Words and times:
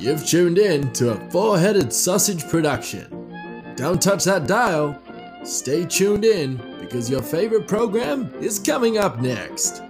You've 0.00 0.24
tuned 0.24 0.58
in 0.58 0.92
to 0.92 1.10
a 1.10 1.30
four 1.30 1.58
headed 1.58 1.92
sausage 1.92 2.46
production. 2.46 3.34
Don't 3.74 4.00
touch 4.00 4.22
that 4.24 4.46
dial. 4.46 4.96
Stay 5.42 5.84
tuned 5.86 6.24
in 6.24 6.56
because 6.78 7.10
your 7.10 7.20
favorite 7.20 7.66
program 7.66 8.32
is 8.40 8.60
coming 8.60 8.96
up 8.96 9.20
next. 9.20 9.82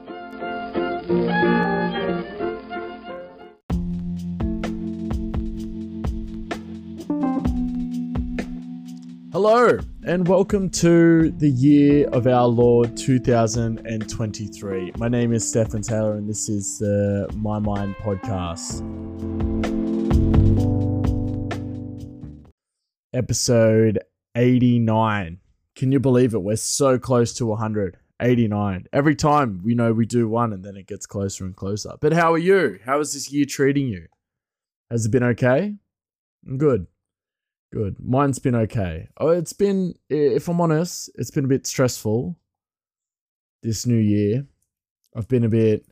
Hello, 9.31 9.79
and 10.05 10.27
welcome 10.27 10.71
to 10.71 11.31
the 11.33 11.51
year 11.51 12.09
of 12.09 12.27
our 12.27 12.47
Lord 12.47 12.97
2023. 12.97 14.93
My 14.97 15.09
name 15.09 15.35
is 15.35 15.47
Stefan 15.47 15.83
Taylor, 15.83 16.15
and 16.15 16.27
this 16.27 16.49
is 16.49 16.79
the 16.79 17.31
My 17.37 17.59
Mind 17.59 17.95
podcast. 17.97 18.83
Episode 23.19 23.99
89. 24.37 25.41
Can 25.75 25.91
you 25.91 25.99
believe 25.99 26.35
it? 26.35 26.39
We're 26.39 26.55
so 26.55 27.01
close 27.01 27.35
to 27.35 27.47
100. 27.47 27.97
89. 28.23 28.85
Every 28.93 29.17
time 29.17 29.61
we 29.65 29.75
know 29.75 29.93
we 29.93 30.07
do 30.07 30.29
one, 30.29 30.53
and 30.53 30.65
then 30.65 30.77
it 30.77 30.87
gets 30.87 31.05
closer 31.05 31.45
and 31.45 31.57
closer. 31.57 31.95
But 32.01 32.13
how 32.13 32.33
are 32.33 32.39
you? 32.39 32.79
How 32.85 33.01
is 33.01 33.15
this 33.15 33.33
year 33.33 33.45
treating 33.45 33.89
you? 33.89 34.07
Has 34.89 35.05
it 35.05 35.11
been 35.11 35.25
okay? 35.25 35.75
Good. 36.57 36.87
Good. 37.73 37.97
Mine's 37.99 38.39
been 38.39 38.55
okay. 38.55 39.09
Oh, 39.19 39.31
it's 39.31 39.53
been, 39.53 39.95
if 40.09 40.47
I'm 40.47 40.61
honest, 40.61 41.11
it's 41.17 41.33
been 41.33 41.45
a 41.45 41.49
bit 41.49 41.67
stressful 41.67 42.39
this 43.65 43.85
new 43.85 43.99
year. 43.99 44.47
I've 45.17 45.29
been 45.29 45.45
a 45.45 45.49
bit, 45.49 45.87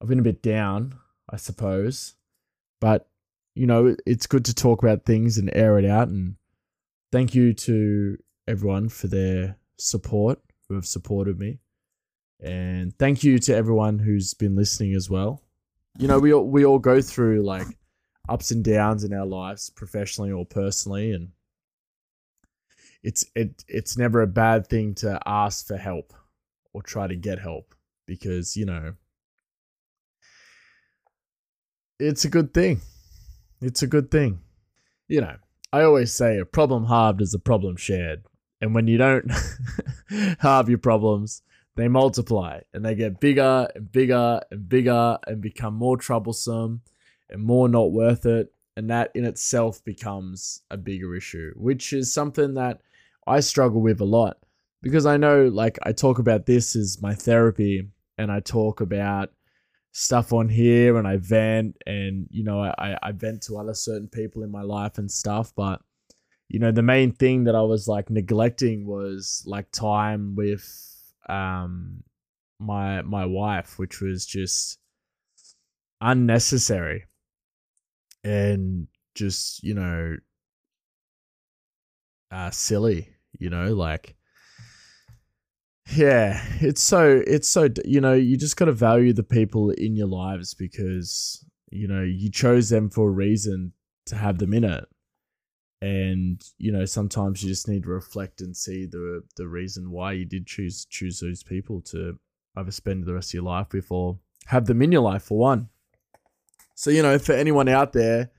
I've 0.00 0.08
been 0.08 0.20
a 0.20 0.22
bit 0.22 0.40
down, 0.40 0.98
I 1.28 1.36
suppose. 1.36 2.14
But, 2.80 3.08
you 3.56 3.66
know, 3.66 3.96
it's 4.06 4.26
good 4.26 4.44
to 4.44 4.54
talk 4.54 4.82
about 4.82 5.04
things 5.04 5.38
and 5.38 5.50
air 5.52 5.78
it 5.78 5.84
out. 5.84 6.08
And 6.08 6.36
thank 7.10 7.34
you 7.34 7.52
to 7.54 8.16
everyone 8.46 8.88
for 8.88 9.08
their 9.08 9.56
support, 9.78 10.40
who 10.68 10.74
have 10.74 10.86
supported 10.86 11.38
me. 11.38 11.58
And 12.40 12.96
thank 12.98 13.24
you 13.24 13.38
to 13.40 13.54
everyone 13.54 13.98
who's 13.98 14.34
been 14.34 14.54
listening 14.54 14.94
as 14.94 15.10
well. 15.10 15.42
You 15.98 16.06
know, 16.06 16.18
we 16.18 16.32
all, 16.32 16.46
we 16.46 16.64
all 16.64 16.78
go 16.78 17.00
through 17.00 17.42
like, 17.42 17.66
ups 18.28 18.50
and 18.50 18.64
downs 18.64 19.04
in 19.04 19.12
our 19.12 19.26
lives, 19.26 19.70
professionally 19.70 20.32
or 20.32 20.44
personally, 20.44 21.12
and 21.12 21.30
it's 23.02 23.24
it 23.34 23.64
it's 23.68 23.96
never 23.96 24.22
a 24.22 24.26
bad 24.26 24.66
thing 24.66 24.94
to 24.96 25.20
ask 25.26 25.66
for 25.66 25.76
help 25.76 26.12
or 26.72 26.82
try 26.82 27.06
to 27.06 27.16
get 27.16 27.38
help 27.38 27.74
because 28.06 28.56
you 28.56 28.66
know 28.66 28.94
it's 31.98 32.24
a 32.24 32.30
good 32.30 32.52
thing. 32.52 32.80
It's 33.60 33.82
a 33.82 33.86
good 33.86 34.10
thing. 34.10 34.40
You 35.08 35.20
know, 35.22 35.36
I 35.72 35.82
always 35.82 36.12
say 36.12 36.38
a 36.38 36.44
problem 36.44 36.86
halved 36.86 37.20
is 37.20 37.34
a 37.34 37.38
problem 37.38 37.76
shared. 37.76 38.24
And 38.60 38.74
when 38.74 38.86
you 38.86 38.98
don't 38.98 39.30
halve 40.38 40.68
your 40.68 40.78
problems, 40.78 41.42
they 41.76 41.88
multiply 41.88 42.60
and 42.72 42.84
they 42.84 42.94
get 42.94 43.20
bigger 43.20 43.68
and 43.74 43.92
bigger 43.92 44.40
and 44.50 44.68
bigger 44.68 45.18
and 45.26 45.40
become 45.40 45.74
more 45.74 45.96
troublesome 45.96 46.82
and 47.28 47.42
more 47.42 47.68
not 47.68 47.92
worth 47.92 48.26
it. 48.26 48.52
And 48.76 48.90
that 48.90 49.10
in 49.14 49.24
itself 49.24 49.82
becomes 49.84 50.62
a 50.70 50.76
bigger 50.76 51.14
issue, 51.14 51.52
which 51.56 51.92
is 51.92 52.12
something 52.12 52.54
that 52.54 52.80
I 53.26 53.40
struggle 53.40 53.80
with 53.80 54.00
a 54.00 54.04
lot 54.04 54.38
because 54.82 55.06
I 55.06 55.16
know, 55.16 55.46
like, 55.46 55.78
I 55.82 55.92
talk 55.92 56.18
about 56.18 56.46
this 56.46 56.76
as 56.76 57.02
my 57.02 57.14
therapy 57.14 57.88
and 58.18 58.30
I 58.30 58.40
talk 58.40 58.80
about 58.80 59.32
stuff 59.98 60.30
on 60.34 60.46
here 60.46 60.98
and 60.98 61.08
I 61.08 61.16
vent 61.16 61.74
and, 61.86 62.26
you 62.30 62.44
know, 62.44 62.60
I, 62.60 62.98
I 63.02 63.12
vent 63.12 63.42
to 63.44 63.56
other 63.56 63.72
certain 63.72 64.08
people 64.08 64.42
in 64.42 64.50
my 64.50 64.60
life 64.60 64.98
and 64.98 65.10
stuff. 65.10 65.54
But, 65.56 65.80
you 66.48 66.58
know, 66.58 66.70
the 66.70 66.82
main 66.82 67.12
thing 67.12 67.44
that 67.44 67.54
I 67.54 67.62
was 67.62 67.88
like 67.88 68.10
neglecting 68.10 68.84
was 68.84 69.42
like 69.46 69.70
time 69.72 70.34
with 70.36 70.66
um 71.30 72.02
my 72.60 73.00
my 73.02 73.24
wife, 73.24 73.78
which 73.78 74.02
was 74.02 74.26
just 74.26 74.78
unnecessary 76.02 77.06
and 78.22 78.88
just 79.14 79.62
you 79.62 79.72
know 79.72 80.14
uh 82.30 82.50
silly 82.50 83.08
you 83.38 83.48
know 83.48 83.72
like 83.72 84.15
yeah 85.94 86.42
it's 86.60 86.82
so 86.82 87.22
it's 87.26 87.46
so 87.46 87.68
you 87.84 88.00
know 88.00 88.12
you 88.12 88.36
just 88.36 88.56
got 88.56 88.64
to 88.64 88.72
value 88.72 89.12
the 89.12 89.22
people 89.22 89.70
in 89.70 89.94
your 89.94 90.08
lives 90.08 90.52
because 90.52 91.44
you 91.70 91.86
know 91.86 92.02
you 92.02 92.30
chose 92.30 92.68
them 92.68 92.90
for 92.90 93.08
a 93.08 93.12
reason 93.12 93.72
to 94.06 94.16
have 94.16 94.38
them 94.38 94.54
in 94.54 94.64
it. 94.64 94.84
And 95.82 96.42
you 96.58 96.72
know 96.72 96.86
sometimes 96.86 97.42
you 97.42 97.50
just 97.50 97.68
need 97.68 97.82
to 97.82 97.90
reflect 97.90 98.40
and 98.40 98.56
see 98.56 98.86
the 98.86 99.22
the 99.36 99.46
reason 99.46 99.90
why 99.90 100.12
you 100.12 100.24
did 100.24 100.46
choose 100.46 100.86
choose 100.86 101.20
those 101.20 101.42
people 101.42 101.82
to 101.82 102.18
either 102.56 102.70
spend 102.70 103.04
the 103.04 103.12
rest 103.12 103.30
of 103.30 103.34
your 103.34 103.42
life 103.42 103.72
with 103.72 103.90
or 103.90 104.18
have 104.46 104.66
them 104.66 104.80
in 104.80 104.90
your 104.90 105.02
life 105.02 105.24
for 105.24 105.38
one. 105.38 105.68
So, 106.74 106.90
you 106.90 107.02
know, 107.02 107.18
for 107.18 107.32
anyone 107.32 107.68
out 107.68 107.92
there 107.92 108.30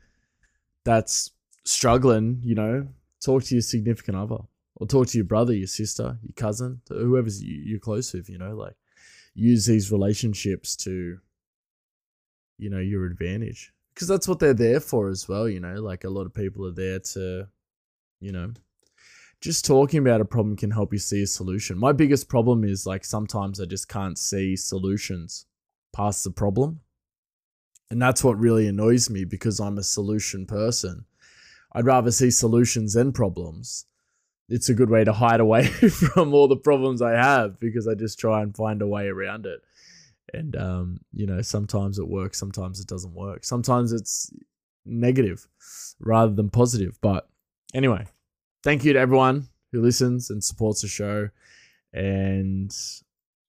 that's 0.83 1.31
struggling, 1.63 2.41
you 2.43 2.55
know, 2.55 2.87
talk 3.23 3.43
to 3.43 3.55
your 3.55 3.61
significant 3.61 4.17
other 4.17 4.37
or 4.77 4.87
talk 4.87 5.07
to 5.07 5.17
your 5.17 5.25
brother, 5.25 5.53
your 5.53 5.67
sister, 5.67 6.17
your 6.21 6.33
cousin, 6.35 6.81
whoever's 6.87 7.43
you're 7.43 7.79
close 7.79 8.13
with, 8.13 8.29
you 8.29 8.37
know, 8.37 8.55
like 8.55 8.75
use 9.33 9.65
these 9.65 9.91
relationships 9.91 10.75
to, 10.75 11.19
you 12.57 12.69
know, 12.69 12.79
your 12.79 13.05
advantage. 13.05 13.73
Because 13.93 14.07
that's 14.07 14.27
what 14.27 14.39
they're 14.39 14.53
there 14.53 14.79
for 14.79 15.09
as 15.09 15.27
well, 15.27 15.49
you 15.49 15.59
know, 15.59 15.75
like 15.75 16.03
a 16.03 16.09
lot 16.09 16.27
of 16.27 16.33
people 16.33 16.65
are 16.67 16.71
there 16.71 16.99
to, 16.99 17.47
you 18.19 18.31
know, 18.31 18.53
just 19.41 19.65
talking 19.65 19.99
about 19.99 20.21
a 20.21 20.25
problem 20.25 20.55
can 20.55 20.71
help 20.71 20.93
you 20.93 20.99
see 20.99 21.23
a 21.23 21.27
solution. 21.27 21.77
My 21.77 21.91
biggest 21.91 22.29
problem 22.29 22.63
is 22.63 22.85
like 22.85 23.03
sometimes 23.03 23.59
I 23.59 23.65
just 23.65 23.89
can't 23.89 24.17
see 24.17 24.55
solutions 24.55 25.45
past 25.93 26.23
the 26.23 26.31
problem. 26.31 26.81
And 27.89 28.01
that's 28.01 28.23
what 28.23 28.37
really 28.37 28.67
annoys 28.67 29.09
me 29.09 29.25
because 29.25 29.59
I'm 29.59 29.77
a 29.77 29.83
solution 29.83 30.45
person. 30.45 31.05
I'd 31.71 31.85
rather 31.85 32.11
see 32.11 32.31
solutions 32.31 32.93
than 32.93 33.11
problems. 33.11 33.85
It's 34.49 34.69
a 34.69 34.73
good 34.73 34.89
way 34.89 35.03
to 35.03 35.13
hide 35.13 35.39
away 35.39 35.65
from 36.13 36.33
all 36.33 36.47
the 36.47 36.55
problems 36.55 37.01
I 37.01 37.11
have 37.11 37.59
because 37.59 37.87
I 37.87 37.95
just 37.95 38.19
try 38.19 38.41
and 38.41 38.55
find 38.55 38.81
a 38.81 38.87
way 38.87 39.07
around 39.07 39.45
it. 39.45 39.61
And, 40.33 40.55
um, 40.55 40.99
you 41.13 41.25
know, 41.25 41.41
sometimes 41.41 41.99
it 41.99 42.07
works, 42.07 42.37
sometimes 42.37 42.79
it 42.79 42.87
doesn't 42.87 43.13
work. 43.13 43.43
Sometimes 43.43 43.93
it's 43.93 44.31
negative 44.85 45.47
rather 45.99 46.33
than 46.33 46.49
positive. 46.49 46.97
But 47.01 47.29
anyway, 47.73 48.05
thank 48.63 48.83
you 48.85 48.93
to 48.93 48.99
everyone 48.99 49.49
who 49.71 49.81
listens 49.81 50.29
and 50.29 50.43
supports 50.43 50.81
the 50.81 50.87
show. 50.87 51.29
And 51.93 52.73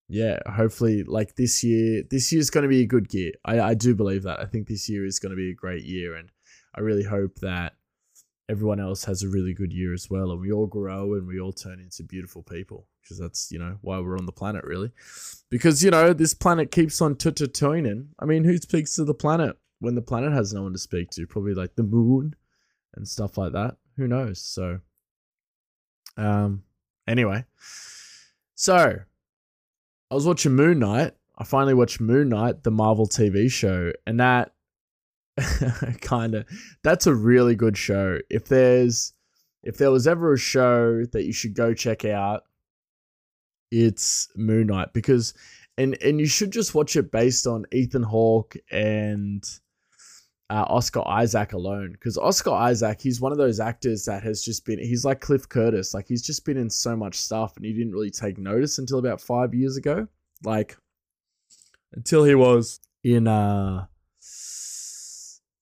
yeah, 0.09 0.39
hopefully, 0.47 1.05
like 1.05 1.37
this 1.37 1.63
year, 1.63 2.03
this 2.11 2.33
year's 2.33 2.51
going 2.51 2.63
to 2.63 2.69
be 2.69 2.83
a 2.83 2.87
good 2.87 3.13
year. 3.13 3.33
I, 3.45 3.61
I 3.61 3.75
do 3.75 3.95
believe 3.95 4.23
that. 4.23 4.41
I 4.41 4.47
think 4.47 4.67
this 4.67 4.89
year 4.89 5.05
is 5.05 5.19
going 5.19 5.31
to 5.31 5.37
be 5.37 5.51
a 5.51 5.55
great 5.55 5.85
year, 5.85 6.15
and 6.15 6.31
I 6.75 6.81
really 6.81 7.03
hope 7.03 7.37
that 7.41 7.75
everyone 8.49 8.81
else 8.81 9.05
has 9.05 9.23
a 9.23 9.29
really 9.29 9.53
good 9.53 9.73
year 9.73 9.93
as 9.93 10.09
well, 10.09 10.31
and 10.31 10.41
we 10.41 10.53
all 10.53 10.67
grow 10.67 11.15
and 11.15 11.27
we 11.27 11.41
all 11.41 11.53
turn 11.53 11.81
into 11.81 12.03
beautiful 12.03 12.43
people 12.43 12.87
because 13.03 13.19
that's 13.19 13.51
you 13.53 13.59
know 13.59 13.77
why 13.83 13.99
we're 13.99 14.19
on 14.19 14.27
the 14.27 14.33
planet, 14.33 14.65
really. 14.65 14.91
Because 15.51 15.85
you 15.85 15.91
know 15.91 16.13
this 16.13 16.35
planet 16.35 16.71
keeps 16.71 17.01
on 17.01 17.17
turning. 17.17 18.09
I 18.19 18.25
mean, 18.25 18.45
who 18.45 18.57
speaks 18.59 18.95
to 18.95 19.05
the 19.05 19.15
planet 19.15 19.57
when 19.81 19.95
the 19.95 20.03
planet 20.03 20.33
has 20.33 20.53
no 20.53 20.63
one 20.63 20.73
to 20.73 20.79
speak 20.79 21.11
to? 21.11 21.27
Probably 21.27 21.55
like 21.55 21.77
the 21.77 21.83
moon 21.83 22.35
and 22.95 23.07
stuff 23.07 23.39
like 23.39 23.53
that. 23.53 23.77
Who 23.97 24.09
knows? 24.09 24.41
So, 24.41 24.81
um, 26.17 26.63
anyway, 27.07 27.45
so 28.55 29.01
I 30.11 30.15
was 30.15 30.27
watching 30.27 30.55
Moon 30.55 30.79
Knight. 30.79 31.13
I 31.37 31.45
finally 31.45 31.75
watched 31.75 32.01
Moon 32.01 32.29
Knight, 32.29 32.65
the 32.65 32.71
Marvel 32.71 33.07
TV 33.07 33.51
show, 33.51 33.93
and 34.07 34.19
that 34.21 34.53
kind 36.01 36.35
of 36.35 36.47
that's 36.83 37.07
a 37.07 37.15
really 37.15 37.55
good 37.55 37.77
show. 37.77 38.19
If 38.31 38.47
there's 38.47 39.13
if 39.63 39.77
there 39.77 39.91
was 39.91 40.07
ever 40.07 40.33
a 40.33 40.39
show 40.39 41.05
that 41.13 41.25
you 41.25 41.33
should 41.33 41.55
go 41.55 41.75
check 41.75 42.05
out, 42.05 42.45
it's 43.71 44.29
Moon 44.37 44.69
Knight 44.69 44.93
because 44.93 45.35
and 45.77 45.97
and 46.03 46.21
you 46.21 46.27
should 46.27 46.51
just 46.51 46.75
watch 46.75 46.97
it 46.97 47.11
based 47.11 47.47
on 47.47 47.67
Ethan 47.73 48.03
Hawke 48.03 48.57
and 48.71 49.45
uh, 50.51 50.65
Oscar 50.69 51.07
Isaac 51.07 51.53
alone. 51.53 51.93
Because 51.93 52.17
Oscar 52.17 52.53
Isaac 52.53 53.01
he's 53.01 53.21
one 53.21 53.33
of 53.33 53.39
those 53.39 53.61
actors 53.61 54.05
that 54.07 54.23
has 54.23 54.43
just 54.43 54.65
been 54.65 54.79
he's 54.79 55.05
like 55.05 55.21
Cliff 55.21 55.49
Curtis. 55.49 55.95
Like 55.95 56.07
he's 56.09 56.23
just 56.23 56.45
been 56.45 56.57
in 56.57 56.71
so 56.71 56.97
much 56.97 57.17
stuff 57.17 57.57
and 57.57 57.65
he 57.65 57.73
didn't 57.73 57.93
really 57.93 58.11
take 58.11 58.39
notice 58.39 58.79
until 58.79 58.99
about 58.99 59.21
five 59.21 59.55
years 59.55 59.77
ago. 59.77 60.09
Like 60.45 60.77
until 61.93 62.25
he 62.25 62.35
was 62.35 62.81
in 63.05 63.29
uh 63.29 63.87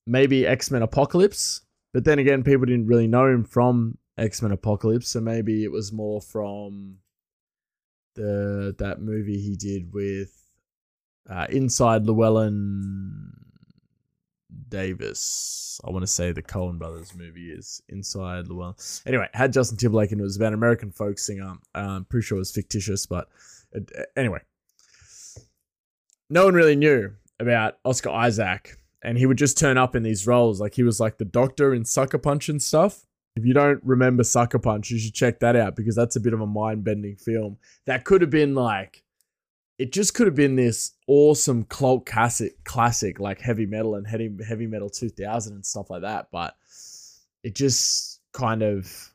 maybe 0.07 0.47
X 0.47 0.71
Men 0.71 0.81
Apocalypse 0.81 1.61
but 1.93 2.03
then 2.03 2.19
again 2.19 2.43
people 2.43 2.65
didn't 2.65 2.87
really 2.87 3.07
know 3.07 3.27
him 3.27 3.43
from 3.43 3.97
X 4.17 4.41
Men 4.41 4.51
Apocalypse 4.51 5.09
so 5.09 5.19
maybe 5.19 5.63
it 5.63 5.71
was 5.71 5.91
more 5.91 6.21
from 6.21 6.97
the 8.15 8.75
that 8.79 9.01
movie 9.01 9.39
he 9.39 9.55
did 9.55 9.93
with 9.93 10.33
uh, 11.29 11.45
Inside 11.49 12.05
Llewellyn 12.05 13.31
Davis. 14.69 15.79
I 15.85 15.91
want 15.91 16.03
to 16.03 16.07
say 16.07 16.31
the 16.31 16.41
Coen 16.41 16.79
Brothers 16.79 17.15
movie 17.15 17.51
is 17.51 17.81
Inside 17.89 18.47
Llewellyn. 18.47 18.75
Anyway, 19.05 19.27
had 19.33 19.53
Justin 19.53 19.77
Timberlake 19.77 20.11
and 20.11 20.19
it 20.19 20.23
was 20.23 20.35
about 20.35 20.49
an 20.49 20.53
American 20.55 20.91
folk 20.91 21.19
singer. 21.19 21.53
I'm 21.75 21.85
um, 21.85 22.05
pretty 22.05 22.25
sure 22.25 22.37
it 22.37 22.39
was 22.39 22.51
fictitious, 22.51 23.05
but 23.05 23.29
it, 23.71 23.91
anyway. 24.15 24.39
No 26.29 26.45
one 26.45 26.55
really 26.55 26.75
knew 26.75 27.13
about 27.39 27.77
Oscar 27.85 28.09
Isaac, 28.09 28.77
and 29.03 29.17
he 29.17 29.25
would 29.25 29.37
just 29.37 29.57
turn 29.57 29.77
up 29.77 29.95
in 29.95 30.03
these 30.03 30.27
roles. 30.27 30.59
Like 30.59 30.75
he 30.75 30.83
was 30.83 30.99
like 30.99 31.17
the 31.17 31.25
doctor 31.25 31.73
in 31.73 31.85
Sucker 31.85 32.17
Punch 32.17 32.49
and 32.49 32.61
stuff. 32.61 33.05
If 33.35 33.45
you 33.45 33.53
don't 33.53 33.81
remember 33.83 34.23
Sucker 34.23 34.59
Punch, 34.59 34.89
you 34.89 34.97
should 34.97 35.13
check 35.13 35.39
that 35.39 35.55
out 35.55 35.75
because 35.75 35.95
that's 35.95 36.15
a 36.15 36.19
bit 36.19 36.33
of 36.33 36.41
a 36.41 36.47
mind 36.47 36.83
bending 36.83 37.15
film. 37.15 37.57
That 37.85 38.03
could 38.03 38.21
have 38.21 38.31
been 38.31 38.55
like 38.55 39.03
it 39.77 39.93
just 39.93 40.13
could 40.13 40.25
have 40.25 40.35
been 40.35 40.55
this 40.55 40.93
awesome 41.07 41.63
cult 41.65 42.05
classic, 42.05 42.63
classic 42.63 43.19
like 43.19 43.39
heavy 43.39 43.65
metal 43.65 43.95
and 43.95 44.07
heavy 44.07 44.31
heavy 44.47 44.65
metal 44.65 44.89
2000 44.89 45.53
and 45.53 45.65
stuff 45.65 45.89
like 45.89 46.01
that. 46.01 46.29
But 46.31 46.55
it 47.43 47.53
just 47.53 48.19
kind 48.33 48.63
of, 48.63 49.13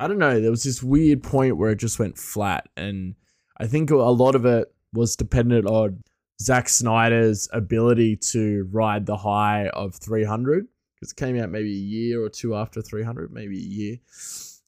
I 0.00 0.08
don't 0.08 0.18
know. 0.18 0.40
There 0.40 0.50
was 0.50 0.64
this 0.64 0.82
weird 0.82 1.22
point 1.22 1.56
where 1.56 1.70
it 1.70 1.78
just 1.78 1.98
went 1.98 2.18
flat, 2.18 2.68
and 2.76 3.14
I 3.58 3.66
think 3.66 3.90
a 3.90 3.96
lot 3.96 4.34
of 4.34 4.44
it 4.44 4.72
was 4.92 5.16
dependent 5.16 5.66
on 5.66 6.02
Zack 6.40 6.68
Snyder's 6.68 7.48
ability 7.52 8.16
to 8.16 8.68
ride 8.70 9.06
the 9.06 9.16
high 9.16 9.68
of 9.68 9.94
300 9.94 10.66
because 10.94 11.12
it 11.12 11.16
came 11.16 11.40
out 11.40 11.50
maybe 11.50 11.70
a 11.70 11.74
year 11.74 12.22
or 12.22 12.28
two 12.28 12.54
after 12.54 12.82
300, 12.82 13.32
maybe 13.32 13.58
a 13.58 13.60
year. 13.60 13.96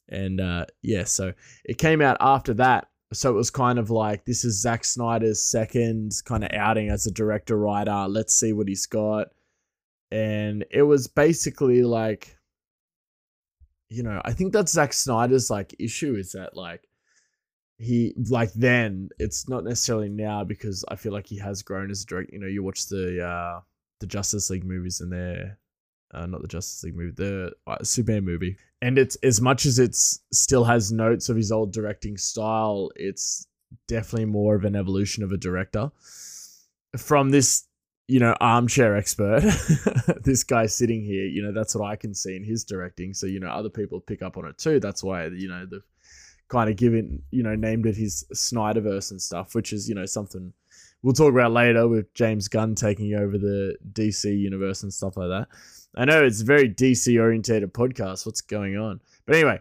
And 0.09 0.41
uh, 0.41 0.67
yeah, 0.83 1.05
so 1.05 1.35
it 1.65 1.79
came 1.79 2.01
out 2.01 2.17
after 2.21 2.55
that 2.55 2.89
so 3.13 3.31
it 3.31 3.35
was 3.35 3.51
kind 3.51 3.79
of 3.79 3.91
like 3.91 4.25
this 4.25 4.45
is 4.45 4.61
Zack 4.61 4.85
Snyder's 4.85 5.43
second 5.43 6.13
kind 6.25 6.45
of 6.45 6.51
outing 6.53 6.91
as 6.91 7.07
a 7.07 7.11
director 7.11 7.57
writer. 7.57 8.07
Let's 8.09 8.35
see 8.35 8.53
what 8.53 8.69
he's 8.69 8.87
got. 8.87 9.29
And 10.11 10.65
it 10.71 10.83
was 10.83 11.07
basically 11.07 11.83
like 11.83 12.37
you 13.91 14.03
know, 14.03 14.21
I 14.25 14.33
think 14.33 14.53
that's 14.53 14.73
Zack 14.73 14.93
Snyder's 14.93 15.49
like 15.49 15.75
issue 15.79 16.15
is 16.17 16.33
that 16.33 16.55
like 16.55 16.88
he 17.79 18.13
like 18.29 18.53
then 18.55 19.09
it's 19.19 19.49
not 19.49 19.65
necessarily 19.65 20.09
now 20.09 20.45
because 20.45 20.85
I 20.89 20.97
feel 20.97 21.13
like 21.13 21.27
he 21.27 21.39
has 21.39 21.63
grown 21.63 21.91
as 21.91 22.03
a 22.03 22.07
director. 22.07 22.35
You 22.35 22.41
know, 22.41 22.49
you 22.49 22.63
watch 22.63 22.87
the 22.89 23.25
uh 23.25 23.61
the 24.01 24.07
Justice 24.07 24.51
League 24.51 24.65
movies 24.65 25.01
and 25.01 25.13
they're 25.13 25.59
uh, 26.13 26.27
not 26.27 26.43
the 26.43 26.49
Justice 26.49 26.83
League 26.85 26.97
movie, 26.97 27.13
the 27.17 27.53
uh, 27.67 27.83
Superman 27.83 28.25
movie. 28.25 28.57
And 28.81 28.99
it's 28.99 29.17
as 29.17 29.41
much 29.41 29.67
as 29.67 29.79
it's 29.79 30.21
still 30.33 30.65
has 30.65 30.93
notes 30.93 31.29
of 31.29 31.37
his 31.37 31.53
old 31.53 31.73
directing 31.73 32.17
style, 32.17 32.91
it's 32.97 33.47
definitely 33.87 34.27
more 34.27 34.55
of 34.55 34.65
an 34.65 34.77
evolution 34.77 35.23
of 35.23 35.33
a 35.33 35.37
director. 35.37 35.91
From 36.97 37.31
this, 37.31 37.65
you 38.07 38.21
know, 38.21 38.35
armchair 38.41 38.97
expert, 38.97 39.43
this 40.23 40.45
guy 40.45 40.67
sitting 40.67 41.03
here, 41.03 41.27
you 41.27 41.43
know, 41.43 41.53
that's 41.53 41.75
what 41.75 41.87
I 41.87 41.97
can 41.97 42.15
see 42.15 42.37
in 42.37 42.45
his 42.45 42.65
directing. 42.65 43.13
So, 43.13 43.27
you 43.27 43.41
know, 43.41 43.49
other 43.49 43.69
people 43.69 44.01
pick 44.01 44.23
up 44.23 44.37
on 44.37 44.47
it 44.47 44.57
too. 44.57 44.81
That's 44.81 45.05
why, 45.05 45.27
you 45.27 45.49
know, 45.49 45.67
the 45.67 45.83
kind 46.49 46.71
of 46.71 46.77
given, 46.77 47.23
you 47.31 47.43
know, 47.43 47.55
named 47.55 47.87
it 47.87 47.97
his 47.97 48.25
Snyderverse 48.33 49.11
and 49.11 49.21
stuff, 49.21 49.55
which 49.55 49.73
is, 49.73 49.89
you 49.89 49.95
know, 49.95 50.07
something 50.07 50.53
we'll 51.03 51.15
talk 51.15 51.33
about 51.33 51.53
later 51.53 51.87
with 51.89 52.13
James 52.15 52.49
Gunn 52.49 52.75
taking 52.75 53.15
over 53.15 53.39
the 53.39 53.77
DC 53.93 54.25
universe 54.25 54.83
and 54.83 54.93
stuff 54.93 55.17
like 55.17 55.29
that. 55.29 55.49
I 55.97 56.05
know 56.05 56.25
it's 56.25 56.43
a 56.43 56.45
very 56.45 56.69
DC 56.69 57.21
orientated 57.21 57.73
podcast. 57.73 58.27
What's 58.27 58.41
going 58.41 58.77
on? 58.77 59.01
But 59.27 59.37
anyway, 59.37 59.61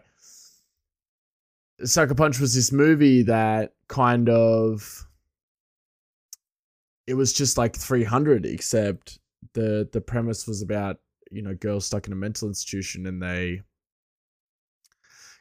Sucker 1.84 2.14
Punch 2.14 2.38
was 2.38 2.54
this 2.54 2.72
movie 2.72 3.22
that 3.22 3.74
kind 3.88 4.28
of 4.28 5.06
it 7.06 7.14
was 7.14 7.32
just 7.32 7.56
like 7.56 7.74
300 7.74 8.44
except 8.44 9.18
the 9.54 9.88
the 9.92 10.00
premise 10.00 10.46
was 10.46 10.60
about 10.60 10.98
you 11.30 11.40
know 11.40 11.54
girls 11.54 11.86
stuck 11.86 12.06
in 12.06 12.12
a 12.12 12.16
mental 12.16 12.48
institution 12.48 13.06
and 13.06 13.22
they 13.22 13.62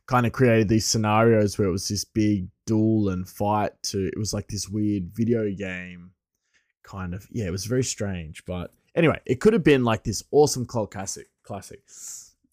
kind 0.08 0.26
of 0.26 0.32
created 0.32 0.70
these 0.70 0.86
scenarios 0.86 1.58
where 1.58 1.68
it 1.68 1.72
was 1.72 1.88
this 1.88 2.04
big 2.04 2.48
duel 2.66 3.10
and 3.10 3.28
fight 3.28 3.72
to 3.84 4.08
it 4.08 4.18
was 4.18 4.34
like 4.34 4.48
this 4.48 4.68
weird 4.68 5.10
video 5.14 5.50
game 5.52 6.12
kind 6.84 7.14
of 7.14 7.28
yeah 7.32 7.46
it 7.46 7.52
was 7.52 7.66
very 7.66 7.84
strange 7.84 8.44
but 8.46 8.74
Anyway, 8.98 9.20
it 9.28 9.40
could 9.40 9.54
have 9.54 9.64
been 9.64 9.84
like 9.84 10.04
this 10.04 10.24
awesome 10.32 10.66
cult 10.66 10.90
classic. 10.90 11.28
Classic. 11.44 11.80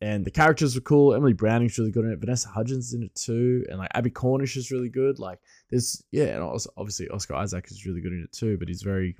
And 0.03 0.27
the 0.27 0.31
characters 0.31 0.75
were 0.75 0.83
cool. 0.83 1.15
Emily 1.15 1.33
Browning's 1.33 1.79
really 1.79 1.91
good 1.91 2.05
in 2.05 2.13
it. 2.13 2.19
Vanessa 2.19 2.49
Hudgens 2.49 2.93
in 2.93 3.03
it 3.03 3.15
too. 3.15 3.65
And 3.71 3.79
like 3.79 3.91
Abbie 3.95 4.11
Cornish 4.11 4.55
is 4.59 4.71
really 4.71 4.91
good. 4.91 5.19
Like 5.19 5.39
there's 5.71 6.05
yeah, 6.13 6.25
and 6.25 6.43
obviously 6.77 7.09
Oscar 7.09 7.37
Isaac 7.37 7.71
is 7.71 7.87
really 7.87 8.03
good 8.03 8.13
in 8.13 8.23
it 8.23 8.33
too. 8.33 8.59
But 8.59 8.69
he's 8.69 8.83
very 8.83 9.17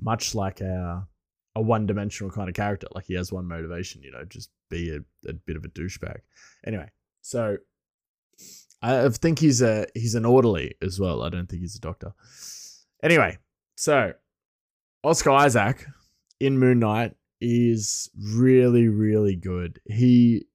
much 0.00 0.34
like 0.34 0.60
a 0.60 1.06
a 1.54 1.62
one 1.62 1.86
dimensional 1.86 2.32
kind 2.32 2.48
of 2.48 2.56
character. 2.56 2.88
Like 2.92 3.04
he 3.04 3.14
has 3.14 3.32
one 3.32 3.46
motivation, 3.46 4.02
you 4.02 4.10
know, 4.10 4.24
just 4.24 4.50
be 4.68 4.90
a, 4.90 5.30
a 5.30 5.32
bit 5.32 5.56
of 5.56 5.64
a 5.64 5.68
douchebag. 5.68 6.18
Anyway, 6.66 6.90
so 7.26 7.56
I 8.80 9.08
think 9.08 9.40
he's 9.40 9.60
a 9.60 9.86
he's 9.94 10.14
an 10.14 10.24
orderly 10.24 10.74
as 10.80 11.00
well. 11.00 11.24
I 11.24 11.28
don't 11.28 11.48
think 11.48 11.62
he's 11.62 11.74
a 11.74 11.80
doctor. 11.80 12.12
Anyway, 13.02 13.38
so 13.76 14.12
Oscar 15.02 15.30
Isaac 15.30 15.86
in 16.38 16.56
Moon 16.56 16.78
Knight 16.78 17.16
is 17.40 18.08
really, 18.16 18.86
really 18.86 19.34
good. 19.34 19.80
He 19.86 20.46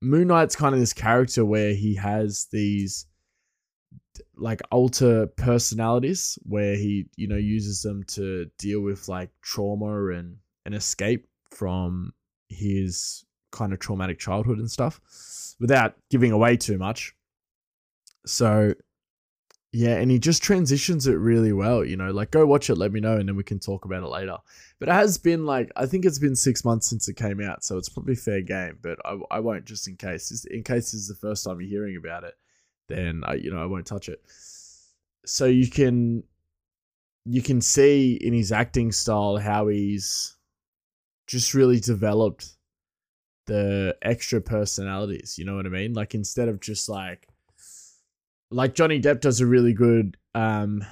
Moon 0.00 0.28
Knight's 0.28 0.54
kind 0.54 0.72
of 0.72 0.80
this 0.80 0.92
character 0.92 1.44
where 1.44 1.74
he 1.74 1.96
has 1.96 2.46
these 2.52 3.06
like 4.36 4.60
alter 4.70 5.26
personalities 5.26 6.38
where 6.44 6.76
he, 6.76 7.08
you 7.16 7.26
know, 7.26 7.36
uses 7.36 7.82
them 7.82 8.04
to 8.04 8.46
deal 8.56 8.82
with 8.82 9.08
like 9.08 9.30
trauma 9.42 10.10
and 10.12 10.36
an 10.64 10.74
escape 10.74 11.26
from 11.50 12.12
his 12.48 13.24
kind 13.50 13.72
of 13.72 13.78
traumatic 13.78 14.18
childhood 14.18 14.58
and 14.58 14.70
stuff 14.70 15.00
without 15.58 15.94
giving 16.10 16.32
away 16.32 16.56
too 16.56 16.78
much. 16.78 17.14
So 18.26 18.74
yeah, 19.72 19.96
and 19.96 20.10
he 20.10 20.18
just 20.18 20.42
transitions 20.42 21.06
it 21.06 21.14
really 21.14 21.52
well, 21.52 21.84
you 21.84 21.96
know, 21.96 22.10
like 22.10 22.32
go 22.32 22.44
watch 22.44 22.70
it, 22.70 22.74
let 22.74 22.92
me 22.92 22.98
know, 22.98 23.16
and 23.16 23.28
then 23.28 23.36
we 23.36 23.44
can 23.44 23.60
talk 23.60 23.84
about 23.84 24.02
it 24.02 24.08
later. 24.08 24.36
But 24.80 24.88
it 24.88 24.92
has 24.92 25.16
been 25.16 25.46
like, 25.46 25.70
I 25.76 25.86
think 25.86 26.04
it's 26.04 26.18
been 26.18 26.34
six 26.34 26.64
months 26.64 26.88
since 26.88 27.08
it 27.08 27.16
came 27.16 27.40
out, 27.40 27.62
so 27.62 27.78
it's 27.78 27.88
probably 27.88 28.16
fair 28.16 28.40
game, 28.40 28.78
but 28.82 28.98
I, 29.04 29.16
I 29.30 29.40
won't 29.40 29.66
just 29.66 29.86
in 29.86 29.96
case. 29.96 30.44
In 30.50 30.64
case 30.64 30.90
this 30.90 31.02
is 31.02 31.08
the 31.08 31.14
first 31.14 31.44
time 31.44 31.60
you're 31.60 31.70
hearing 31.70 31.96
about 31.96 32.24
it, 32.24 32.34
then 32.88 33.22
I, 33.24 33.34
you 33.34 33.52
know, 33.52 33.62
I 33.62 33.66
won't 33.66 33.86
touch 33.86 34.08
it. 34.08 34.20
So 35.24 35.44
you 35.44 35.70
can, 35.70 36.24
you 37.24 37.42
can 37.42 37.60
see 37.60 38.14
in 38.14 38.32
his 38.32 38.50
acting 38.50 38.90
style 38.90 39.36
how 39.36 39.68
he's 39.68 40.36
just 41.28 41.54
really 41.54 41.78
developed 41.78 42.56
the 43.50 43.96
extra 44.00 44.40
personalities, 44.40 45.36
you 45.36 45.44
know 45.44 45.56
what 45.56 45.66
I 45.66 45.70
mean? 45.70 45.92
Like 45.92 46.14
instead 46.14 46.48
of 46.48 46.60
just 46.60 46.88
like, 46.88 47.26
like 48.52 48.76
Johnny 48.76 49.00
Depp 49.00 49.20
does 49.20 49.40
a 49.40 49.46
really 49.46 49.72
good 49.72 50.16
um, 50.36 50.84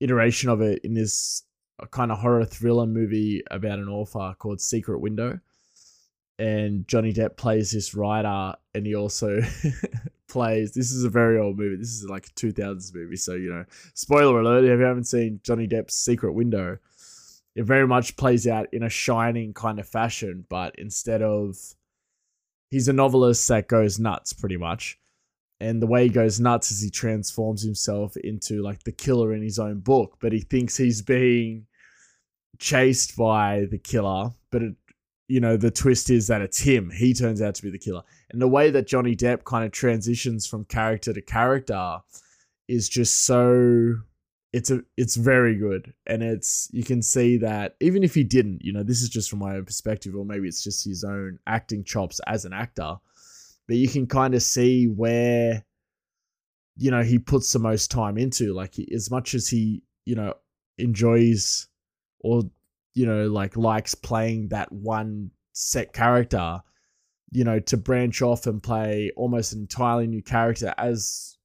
iteration 0.00 0.50
of 0.50 0.60
it 0.60 0.80
in 0.82 0.94
this 0.94 1.44
kind 1.92 2.10
of 2.10 2.18
horror 2.18 2.44
thriller 2.44 2.86
movie 2.86 3.44
about 3.52 3.78
an 3.78 3.88
author 3.88 4.34
called 4.36 4.60
Secret 4.60 4.98
Window. 4.98 5.38
And 6.40 6.88
Johnny 6.88 7.12
Depp 7.12 7.36
plays 7.36 7.70
this 7.70 7.94
writer, 7.94 8.54
and 8.74 8.84
he 8.84 8.96
also 8.96 9.40
plays. 10.28 10.72
This 10.72 10.90
is 10.90 11.04
a 11.04 11.08
very 11.08 11.38
old 11.38 11.56
movie. 11.56 11.76
This 11.76 11.90
is 11.90 12.08
like 12.08 12.26
a 12.26 12.30
2000s 12.30 12.92
movie. 12.92 13.14
So, 13.14 13.34
you 13.34 13.50
know, 13.50 13.64
spoiler 13.94 14.40
alert 14.40 14.64
if 14.64 14.76
you 14.76 14.84
haven't 14.84 15.04
seen 15.04 15.38
Johnny 15.44 15.68
Depp's 15.68 15.94
Secret 15.94 16.32
Window, 16.32 16.78
it 17.54 17.62
very 17.62 17.86
much 17.86 18.16
plays 18.16 18.48
out 18.48 18.66
in 18.72 18.82
a 18.82 18.88
shining 18.88 19.54
kind 19.54 19.78
of 19.78 19.86
fashion. 19.86 20.46
But 20.48 20.74
instead 20.78 21.22
of. 21.22 21.56
He's 22.72 22.88
a 22.88 22.92
novelist 22.94 23.46
that 23.48 23.68
goes 23.68 23.98
nuts 23.98 24.32
pretty 24.32 24.56
much. 24.56 24.98
And 25.60 25.82
the 25.82 25.86
way 25.86 26.04
he 26.04 26.08
goes 26.08 26.40
nuts 26.40 26.72
is 26.72 26.80
he 26.80 26.88
transforms 26.88 27.62
himself 27.62 28.16
into 28.16 28.62
like 28.62 28.82
the 28.84 28.92
killer 28.92 29.34
in 29.34 29.42
his 29.42 29.58
own 29.58 29.80
book 29.80 30.16
but 30.22 30.32
he 30.32 30.40
thinks 30.40 30.78
he's 30.78 31.02
being 31.02 31.66
chased 32.58 33.14
by 33.14 33.66
the 33.70 33.76
killer 33.76 34.30
but 34.50 34.62
it, 34.62 34.74
you 35.28 35.38
know 35.38 35.58
the 35.58 35.70
twist 35.70 36.08
is 36.08 36.26
that 36.28 36.40
it's 36.40 36.60
him. 36.60 36.90
He 36.90 37.12
turns 37.12 37.42
out 37.42 37.54
to 37.56 37.62
be 37.62 37.70
the 37.70 37.78
killer. 37.78 38.02
And 38.30 38.40
the 38.40 38.48
way 38.48 38.70
that 38.70 38.86
johnny 38.86 39.14
depp 39.14 39.44
kind 39.44 39.66
of 39.66 39.72
transitions 39.72 40.46
from 40.46 40.64
character 40.64 41.12
to 41.12 41.20
character 41.20 41.98
is 42.68 42.88
just 42.88 43.26
so 43.26 43.96
it's 44.52 44.70
a 44.70 44.82
it's 44.96 45.16
very 45.16 45.56
good. 45.56 45.94
And 46.06 46.22
it's 46.22 46.68
you 46.72 46.84
can 46.84 47.02
see 47.02 47.38
that 47.38 47.76
even 47.80 48.02
if 48.04 48.14
he 48.14 48.24
didn't 48.24 48.64
you 48.64 48.72
know 48.72 48.82
this 48.82 49.02
is 49.02 49.08
just 49.08 49.30
from 49.30 49.38
my 49.40 49.56
own 49.56 49.64
perspective 49.64 50.14
or 50.14 50.24
maybe 50.24 50.48
it's 50.48 50.62
just 50.62 50.84
his 50.84 51.04
own 51.04 51.38
acting 51.46 51.84
chops 51.84 52.20
as 52.26 52.44
an 52.44 52.52
actor 52.52 52.96
but 53.66 53.76
you 53.76 53.88
can 53.88 54.06
kind 54.06 54.34
of 54.34 54.42
see 54.42 54.86
where 54.86 55.64
you 56.76 56.90
know 56.90 57.02
he 57.02 57.18
puts 57.18 57.52
the 57.52 57.58
most 57.58 57.90
time 57.90 58.18
into. 58.18 58.52
Like 58.52 58.74
as 58.92 59.10
much 59.10 59.34
as 59.34 59.48
he 59.48 59.82
you 60.04 60.14
know 60.14 60.34
enjoys 60.78 61.68
or 62.20 62.42
you 62.94 63.06
know 63.06 63.26
like 63.28 63.56
likes 63.56 63.94
playing 63.94 64.48
that 64.48 64.70
one 64.72 65.30
set 65.52 65.92
character 65.92 66.60
you 67.30 67.44
know 67.44 67.60
to 67.60 67.76
branch 67.76 68.22
off 68.22 68.46
and 68.46 68.62
play 68.62 69.10
almost 69.16 69.52
an 69.52 69.60
entirely 69.60 70.06
new 70.06 70.22
character 70.22 70.74
as 70.78 71.36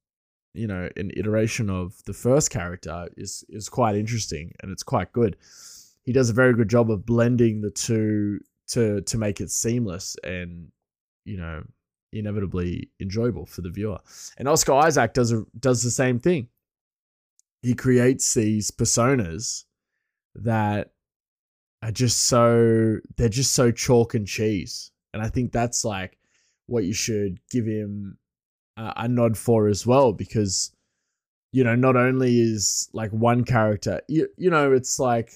you 0.58 0.66
know 0.66 0.88
an 0.96 1.10
iteration 1.16 1.70
of 1.70 2.02
the 2.04 2.12
first 2.12 2.50
character 2.50 3.08
is 3.16 3.44
is 3.48 3.68
quite 3.68 3.94
interesting 3.94 4.52
and 4.60 4.70
it's 4.72 4.82
quite 4.82 5.12
good 5.12 5.36
he 6.04 6.12
does 6.12 6.30
a 6.30 6.34
very 6.34 6.54
good 6.54 6.68
job 6.68 6.90
of 6.90 7.06
blending 7.06 7.60
the 7.60 7.70
two 7.70 8.40
to 8.66 9.00
to 9.02 9.18
make 9.18 9.40
it 9.40 9.50
seamless 9.50 10.16
and 10.24 10.68
you 11.24 11.36
know 11.36 11.62
inevitably 12.12 12.90
enjoyable 13.00 13.46
for 13.46 13.60
the 13.60 13.70
viewer. 13.70 13.98
And 14.38 14.48
Oscar 14.48 14.72
Isaac 14.72 15.12
does 15.12 15.32
a, 15.32 15.44
does 15.58 15.82
the 15.82 15.90
same 15.90 16.18
thing. 16.18 16.48
He 17.62 17.74
creates 17.74 18.34
these 18.34 18.70
personas 18.70 19.64
that 20.34 20.92
are 21.82 21.90
just 21.90 22.26
so 22.26 22.98
they're 23.16 23.28
just 23.28 23.54
so 23.54 23.70
chalk 23.70 24.14
and 24.14 24.26
cheese, 24.26 24.90
and 25.12 25.22
I 25.22 25.28
think 25.28 25.52
that's 25.52 25.84
like 25.84 26.18
what 26.66 26.84
you 26.84 26.92
should 26.92 27.40
give 27.50 27.66
him 27.66 28.18
a, 28.78 28.92
a 28.96 29.08
nod 29.08 29.36
for 29.36 29.68
as 29.68 29.86
well 29.86 30.12
because 30.12 30.72
you 31.52 31.64
know 31.64 31.74
not 31.74 31.96
only 31.96 32.40
is 32.40 32.88
like 32.92 33.10
one 33.10 33.44
character 33.44 34.00
you, 34.08 34.28
you 34.36 34.50
know 34.50 34.72
it's 34.72 34.98
like 34.98 35.32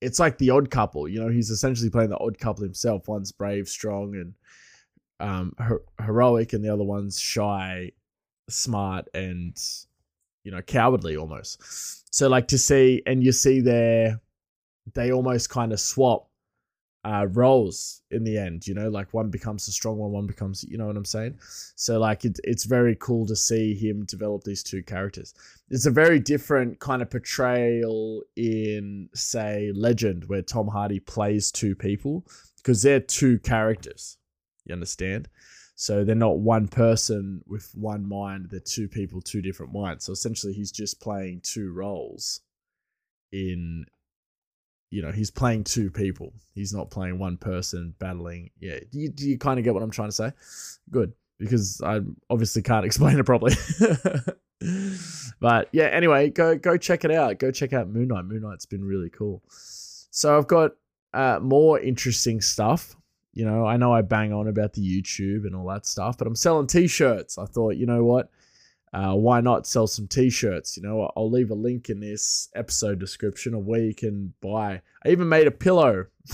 it's 0.00 0.20
like 0.20 0.38
the 0.38 0.50
odd 0.50 0.70
couple 0.70 1.08
you 1.08 1.20
know 1.20 1.28
he's 1.28 1.50
essentially 1.50 1.90
playing 1.90 2.10
the 2.10 2.18
odd 2.18 2.38
couple 2.38 2.62
himself. 2.62 3.08
One's 3.08 3.32
brave 3.32 3.68
strong 3.68 4.14
and 4.14 4.34
um 5.18 5.52
her- 5.58 5.82
heroic 6.04 6.52
and 6.52 6.64
the 6.64 6.72
other 6.72 6.84
one's 6.84 7.18
shy 7.18 7.90
smart 8.48 9.08
and 9.14 9.58
you 10.44 10.52
know 10.52 10.62
cowardly 10.62 11.16
almost. 11.16 12.14
So 12.14 12.28
like 12.28 12.48
to 12.48 12.58
see 12.58 13.02
and 13.06 13.22
you 13.22 13.32
see 13.32 13.60
there 13.60 14.20
they 14.94 15.10
almost 15.10 15.50
kind 15.50 15.72
of 15.72 15.80
swap 15.80 16.28
uh 17.06 17.26
roles 17.32 18.02
in 18.10 18.24
the 18.24 18.36
end 18.36 18.66
you 18.66 18.74
know 18.74 18.88
like 18.88 19.14
one 19.14 19.30
becomes 19.30 19.64
the 19.66 19.72
strong 19.72 19.96
one 19.96 20.10
one 20.10 20.26
becomes 20.26 20.64
you 20.64 20.76
know 20.76 20.86
what 20.86 20.96
i'm 20.96 21.04
saying 21.04 21.34
so 21.76 21.98
like 21.98 22.24
it, 22.24 22.38
it's 22.44 22.64
very 22.64 22.96
cool 22.96 23.24
to 23.26 23.36
see 23.36 23.74
him 23.74 24.04
develop 24.06 24.42
these 24.44 24.62
two 24.62 24.82
characters 24.82 25.34
it's 25.70 25.86
a 25.86 25.90
very 25.90 26.18
different 26.18 26.78
kind 26.80 27.02
of 27.02 27.10
portrayal 27.10 28.22
in 28.36 29.08
say 29.14 29.70
legend 29.74 30.24
where 30.26 30.42
tom 30.42 30.66
hardy 30.66 31.00
plays 31.00 31.52
two 31.52 31.74
people 31.74 32.24
because 32.56 32.82
they're 32.82 33.00
two 33.00 33.38
characters 33.38 34.18
you 34.66 34.74
understand? 34.74 35.28
So 35.76 36.04
they're 36.04 36.14
not 36.14 36.38
one 36.38 36.68
person 36.68 37.42
with 37.46 37.70
one 37.74 38.08
mind, 38.08 38.48
they're 38.50 38.60
two 38.60 38.88
people, 38.88 39.20
two 39.20 39.42
different 39.42 39.72
minds. 39.72 40.04
So 40.04 40.12
essentially, 40.12 40.52
he's 40.52 40.72
just 40.72 41.00
playing 41.00 41.40
two 41.42 41.72
roles 41.72 42.40
in, 43.32 43.86
you 44.90 45.02
know, 45.02 45.12
he's 45.12 45.30
playing 45.30 45.64
two 45.64 45.90
people. 45.90 46.32
He's 46.54 46.72
not 46.72 46.90
playing 46.90 47.18
one 47.18 47.36
person 47.36 47.94
battling. 47.98 48.50
Yeah. 48.60 48.78
Do 48.90 49.00
you, 49.00 49.08
do 49.08 49.28
you 49.28 49.38
kind 49.38 49.58
of 49.58 49.64
get 49.64 49.74
what 49.74 49.82
I'm 49.82 49.90
trying 49.90 50.08
to 50.08 50.14
say? 50.14 50.32
Good. 50.90 51.12
Because 51.38 51.80
I 51.82 52.00
obviously 52.30 52.62
can't 52.62 52.86
explain 52.86 53.18
it 53.18 53.24
properly. 53.24 53.54
but 55.40 55.68
yeah, 55.72 55.86
anyway, 55.86 56.30
go 56.30 56.56
go 56.56 56.76
check 56.76 57.04
it 57.04 57.10
out. 57.10 57.38
Go 57.38 57.50
check 57.50 57.72
out 57.72 57.88
Moon 57.88 58.08
Knight. 58.08 58.24
Moon 58.24 58.42
Knight's 58.42 58.66
been 58.66 58.84
really 58.84 59.10
cool. 59.10 59.42
So 59.48 60.38
I've 60.38 60.46
got 60.46 60.72
uh, 61.12 61.40
more 61.42 61.78
interesting 61.78 62.40
stuff 62.40 62.96
you 63.36 63.44
know, 63.44 63.66
I 63.66 63.76
know 63.76 63.92
I 63.92 64.00
bang 64.00 64.32
on 64.32 64.48
about 64.48 64.72
the 64.72 64.80
YouTube 64.80 65.44
and 65.44 65.54
all 65.54 65.66
that 65.66 65.84
stuff, 65.84 66.16
but 66.16 66.26
I'm 66.26 66.34
selling 66.34 66.66
t-shirts. 66.66 67.36
I 67.36 67.44
thought, 67.44 67.76
you 67.76 67.84
know 67.84 68.02
what? 68.02 68.30
Uh, 68.92 69.14
why 69.14 69.40
not 69.40 69.66
sell 69.66 69.86
some 69.86 70.06
t-shirts? 70.06 70.76
You 70.76 70.82
know, 70.82 71.10
I'll 71.16 71.30
leave 71.30 71.50
a 71.50 71.54
link 71.54 71.90
in 71.90 72.00
this 72.00 72.48
episode 72.54 72.98
description 72.98 73.54
of 73.54 73.66
where 73.66 73.80
you 73.80 73.94
can 73.94 74.32
buy. 74.40 74.80
I 75.04 75.08
even 75.08 75.28
made 75.28 75.46
a 75.46 75.50
pillow. 75.50 76.06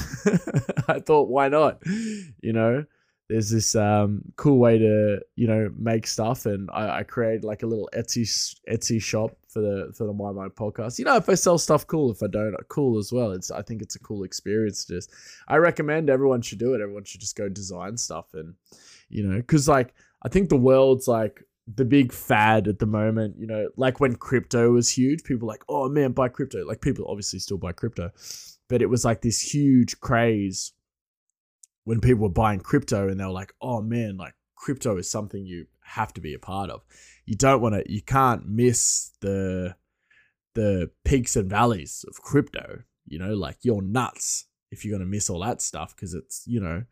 I 0.89 1.01
thought, 1.01 1.29
why 1.29 1.49
not? 1.49 1.83
You 1.87 2.53
know, 2.53 2.85
there's 3.33 3.49
this 3.49 3.75
um, 3.75 4.21
cool 4.37 4.59
way 4.59 4.79
to 4.79 5.21
you 5.37 5.47
know 5.47 5.71
make 5.79 6.07
stuff, 6.07 6.45
and 6.45 6.69
I, 6.73 6.99
I 6.99 7.03
created 7.03 7.45
like 7.45 7.63
a 7.63 7.67
little 7.67 7.89
Etsy 7.97 8.27
Etsy 8.71 9.01
shop 9.01 9.37
for 9.49 9.61
the 9.61 9.91
for 9.97 10.07
the 10.07 10.13
My 10.13 10.33
Mind 10.33 10.55
podcast. 10.55 10.99
You 10.99 11.07
know, 11.07 11.17
if 11.17 11.29
I 11.31 11.35
sell 11.35 11.57
stuff, 11.57 11.87
cool. 11.87 12.11
If 12.11 12.23
I 12.23 12.27
don't, 12.27 12.55
cool 12.69 12.99
as 12.99 13.11
well. 13.11 13.33
It's 13.33 13.51
I 13.51 13.63
think 13.63 13.81
it's 13.81 13.97
a 13.97 14.01
cool 14.01 14.25
experience. 14.25 14.85
Just 14.85 15.11
I 15.49 15.57
recommend 15.57 16.11
everyone 16.11 16.43
should 16.43 16.59
do 16.59 16.75
it. 16.75 16.83
Everyone 16.83 17.05
should 17.05 17.23
just 17.23 17.37
go 17.37 17.49
design 17.49 17.97
stuff, 17.97 18.35
and 18.35 18.55
you 19.09 19.27
know, 19.27 19.37
because 19.37 19.67
like 19.67 19.95
I 20.23 20.29
think 20.29 20.51
the 20.51 20.57
world's 20.57 21.09
like 21.09 21.43
the 21.67 21.85
big 21.85 22.13
fad 22.13 22.69
at 22.69 22.79
the 22.79 22.87
moment. 22.87 23.37
You 23.39 23.47
know, 23.47 23.69
like 23.77 24.01
when 24.01 24.17
crypto 24.17 24.73
was 24.73 24.91
huge, 24.91 25.25
people 25.25 25.49
like, 25.49 25.65
oh 25.69 25.89
man, 25.89 26.13
buy 26.13 26.29
crypto. 26.29 26.65
Like 26.67 26.81
people 26.81 27.07
obviously 27.09 27.39
still 27.39 27.59
buy 27.59 27.73
crypto, 27.73 28.11
but 28.69 28.83
it 28.83 28.87
was 28.91 29.05
like 29.05 29.23
this 29.23 29.41
huge 29.41 30.01
craze 30.01 30.73
when 31.85 32.01
people 32.01 32.23
were 32.23 32.29
buying 32.29 32.61
crypto 32.61 33.09
and 33.09 33.19
they 33.19 33.25
were 33.25 33.31
like, 33.31 33.53
oh 33.61 33.83
man, 33.83 34.17
like 34.17 34.35
crypto 34.57 34.97
is 34.97 35.11
something 35.11 35.45
you 35.45 35.67
have 35.85 36.13
to 36.15 36.21
be 36.21 36.35
a 36.35 36.39
part 36.39 36.71
of. 36.71 36.83
You 37.27 37.37
don't 37.37 37.61
want 37.61 37.75
to, 37.75 37.93
you 37.93 38.03
can't 38.03 38.49
miss 38.49 39.11
the 39.21 39.77
the 40.55 40.91
peaks 41.05 41.35
and 41.35 41.49
valleys 41.49 42.05
of 42.09 42.21
crypto. 42.23 42.83
You 43.07 43.19
know, 43.19 43.35
like 43.35 43.59
you're 43.63 43.83
nuts 43.83 44.47
if 44.71 44.85
you're 44.85 44.99
to 44.99 45.05
miss 45.05 45.29
all 45.29 45.41
that 45.41 45.61
stuff 45.61 45.95
because 45.95 46.15
it's 46.15 46.45
you 46.47 46.61
know, 46.61 46.85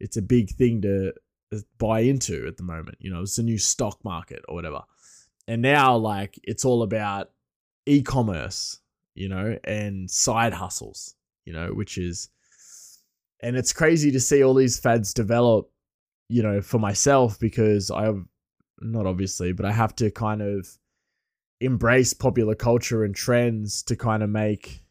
it's 0.00 0.16
a 0.16 0.22
big 0.22 0.50
thing 0.50 0.82
to 0.82 1.12
buy 1.78 2.00
into 2.00 2.46
at 2.46 2.56
the 2.56 2.62
moment. 2.62 2.98
You 3.00 3.12
know, 3.12 3.22
it's 3.22 3.38
a 3.38 3.42
new 3.42 3.58
stock 3.58 3.98
market 4.04 4.42
or 4.48 4.54
whatever. 4.54 4.82
And 5.48 5.62
now, 5.62 5.96
like, 5.96 6.38
it's 6.44 6.64
all 6.64 6.82
about 6.82 7.30
e-commerce, 7.86 8.80
you 9.14 9.28
know, 9.28 9.58
and 9.64 10.10
side 10.10 10.54
hustles, 10.54 11.16
you 11.44 11.52
know, 11.52 11.68
which 11.68 11.98
is 11.98 12.28
and 13.42 13.56
it's 13.56 13.72
crazy 13.72 14.12
to 14.12 14.20
see 14.20 14.42
all 14.42 14.54
these 14.54 14.78
fads 14.78 15.12
develop 15.12 15.68
you 16.28 16.42
know 16.42 16.62
for 16.62 16.78
myself 16.78 17.38
because 17.38 17.90
I've 17.90 18.24
not 18.80 19.06
obviously 19.06 19.52
but 19.52 19.64
i 19.64 19.70
have 19.70 19.94
to 19.94 20.10
kind 20.10 20.42
of 20.42 20.66
embrace 21.60 22.12
popular 22.12 22.54
culture 22.54 23.04
and 23.04 23.14
trends 23.14 23.82
to 23.84 23.94
kind 23.94 24.22
of 24.22 24.30
make 24.30 24.82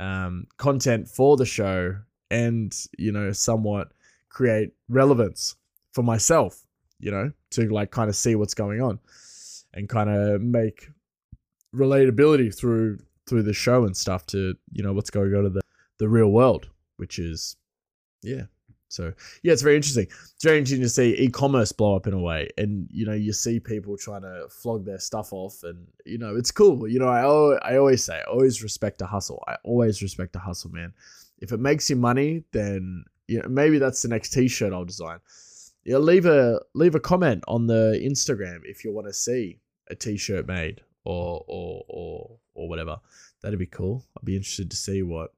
um, 0.00 0.46
content 0.58 1.08
for 1.08 1.36
the 1.36 1.46
show 1.46 1.96
and 2.30 2.74
you 2.98 3.10
know 3.10 3.32
somewhat 3.32 3.92
create 4.28 4.72
relevance 4.88 5.56
for 5.92 6.02
myself 6.02 6.62
you 7.00 7.10
know 7.10 7.30
to 7.50 7.68
like 7.68 7.90
kind 7.90 8.08
of 8.08 8.16
see 8.16 8.34
what's 8.34 8.54
going 8.54 8.80
on 8.80 8.98
and 9.74 9.88
kind 9.88 10.10
of 10.10 10.40
make 10.40 10.88
relatability 11.74 12.54
through 12.54 12.98
through 13.28 13.42
the 13.42 13.52
show 13.52 13.84
and 13.84 13.96
stuff 13.96 14.26
to 14.26 14.54
you 14.72 14.82
know 14.82 14.92
what's 14.92 15.10
going 15.10 15.34
on 15.34 15.46
in 15.46 15.52
the 15.52 15.60
the 15.98 16.08
real 16.08 16.30
world 16.30 16.68
which 16.96 17.18
is 17.18 17.56
yeah. 18.22 18.42
So 18.90 19.12
yeah, 19.42 19.52
it's 19.52 19.62
very 19.62 19.76
interesting. 19.76 20.06
It's 20.08 20.42
very 20.42 20.58
interesting 20.58 20.82
to 20.82 20.88
see 20.88 21.14
e-commerce 21.18 21.72
blow 21.72 21.94
up 21.94 22.06
in 22.06 22.14
a 22.14 22.18
way, 22.18 22.48
and 22.56 22.88
you 22.90 23.04
know 23.04 23.12
you 23.12 23.32
see 23.32 23.60
people 23.60 23.96
trying 23.98 24.22
to 24.22 24.46
flog 24.48 24.84
their 24.84 24.98
stuff 24.98 25.32
off, 25.32 25.62
and 25.62 25.86
you 26.06 26.16
know 26.16 26.36
it's 26.36 26.50
cool. 26.50 26.88
You 26.88 26.98
know 26.98 27.08
I 27.08 27.72
I 27.72 27.76
always 27.76 28.02
say 28.02 28.18
I 28.18 28.30
always 28.30 28.62
respect 28.62 29.02
a 29.02 29.06
hustle. 29.06 29.42
I 29.46 29.56
always 29.62 30.02
respect 30.02 30.36
a 30.36 30.38
hustle, 30.38 30.70
man. 30.70 30.94
If 31.40 31.52
it 31.52 31.60
makes 31.60 31.90
you 31.90 31.96
money, 31.96 32.44
then 32.52 33.04
you 33.26 33.42
know 33.42 33.48
maybe 33.48 33.78
that's 33.78 34.00
the 34.00 34.08
next 34.08 34.30
T-shirt 34.30 34.72
I'll 34.72 34.86
design. 34.86 35.18
Yeah, 35.88 35.96
leave 35.96 36.26
a 36.26 36.60
leave 36.74 36.94
a 36.94 37.00
comment 37.00 37.44
on 37.48 37.66
the 37.66 37.98
Instagram 38.04 38.58
if 38.64 38.84
you 38.84 38.92
want 38.92 39.06
to 39.06 39.14
see 39.14 39.60
a 39.88 39.94
T-shirt 39.94 40.46
made 40.46 40.82
or 41.06 41.42
or 41.48 41.82
or 41.88 42.38
or 42.52 42.68
whatever. 42.68 43.00
That'd 43.40 43.58
be 43.58 43.64
cool. 43.64 44.04
I'd 44.14 44.26
be 44.26 44.36
interested 44.36 44.70
to 44.70 44.76
see 44.76 45.02
what 45.02 45.32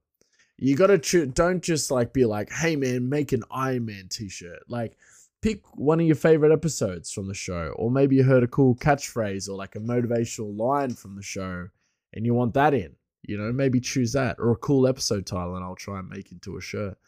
you 0.59 0.75
gotta 0.75 0.99
don't 1.29 1.63
just 1.63 1.93
like 1.93 2.13
be 2.13 2.25
like, 2.25 2.51
hey 2.51 2.75
man, 2.75 3.09
make 3.09 3.31
an 3.31 3.45
Iron 3.49 3.85
Man 3.85 4.09
t-shirt. 4.11 4.65
Like 4.67 4.97
pick 5.41 5.63
one 5.79 6.01
of 6.01 6.07
your 6.07 6.17
favorite 6.17 6.53
episodes 6.53 7.13
from 7.13 7.29
the 7.29 7.35
show, 7.35 7.73
or 7.77 7.89
maybe 7.89 8.17
you 8.17 8.25
heard 8.25 8.43
a 8.43 8.49
cool 8.49 8.75
catchphrase 8.75 9.49
or 9.49 9.53
like 9.53 9.77
a 9.77 9.81
motivational 9.81 10.59
line 10.59 10.97
from 10.97 11.15
the 11.15 11.23
show, 11.23 11.69
and 12.13 12.27
you 12.27 12.35
want 12.35 12.55
that 12.55 12.75
in. 12.75 12.97
You 13.23 13.39
know, 13.39 13.53
maybe 13.53 13.79
choose 13.79 14.15
that 14.15 14.41
or 14.41 14.51
a 14.51 14.57
cool 14.57 14.89
episode 14.89 15.27
title, 15.27 15.55
and 15.55 15.65
I'll 15.65 15.77
try 15.77 16.01
and 16.01 16.09
make 16.09 16.33
into 16.33 16.57
a 16.57 16.61
shirt. 16.61 16.99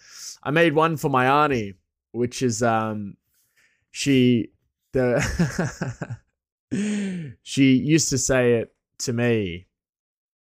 I 0.44 0.52
made 0.52 0.75
one 0.75 0.96
for 0.96 1.08
my 1.08 1.26
auntie, 1.44 1.75
which 2.12 2.40
is 2.42 2.62
um, 2.62 3.16
she 3.92 4.50
the 4.92 6.18
she 7.42 7.75
used 7.75 8.08
to 8.11 8.18
say 8.18 8.54
it 8.54 8.75
to 8.99 9.12
me 9.12 9.66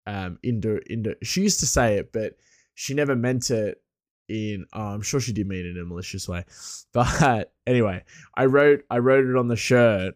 um 0.07 0.39
into 0.43 0.81
into 0.91 1.15
she 1.23 1.43
used 1.43 1.61
to 1.61 1.67
say 1.67 1.97
it 1.97 2.13
but 2.13 2.37
she 2.75 2.95
never 2.95 3.17
meant 3.17 3.51
it 3.51 3.83
in 4.31 4.65
oh, 4.73 4.81
I'm 4.81 5.03
sure 5.03 5.21
she 5.21 5.33
did 5.33 5.47
mean 5.49 5.67
it 5.67 5.77
in 5.77 5.79
a 5.79 5.85
malicious 5.85 6.29
way. 6.29 6.45
But 6.93 7.53
anyway, 7.67 8.05
I 8.35 8.47
wrote 8.47 8.85
I 8.91 8.99
wrote 8.99 9.27
it 9.27 9.37
on 9.37 9.49
the 9.49 9.57
shirt 9.57 10.15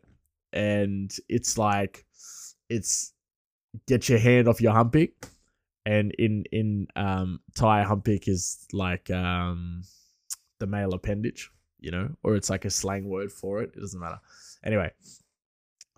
and 0.52 1.14
it's 1.28 1.58
like 1.58 2.06
it's 2.68 3.12
get 3.86 4.08
your 4.08 4.18
hand 4.18 4.48
off 4.48 4.60
your 4.60 4.72
humpik 4.72 5.12
and 5.84 6.12
in 6.12 6.44
in 6.52 6.86
um 6.96 7.40
Thai 7.54 7.84
humpik 7.84 8.28
is 8.28 8.66
like 8.72 9.10
um 9.10 9.82
the 10.60 10.66
male 10.66 10.94
appendage, 10.94 11.50
you 11.84 11.90
know, 11.90 12.08
or 12.22 12.34
it's 12.34 12.48
like 12.48 12.64
a 12.64 12.70
slang 12.70 13.08
word 13.08 13.30
for 13.30 13.62
it. 13.62 13.72
It 13.76 13.80
doesn't 13.80 14.00
matter. 14.00 14.18
Anyway, 14.64 14.90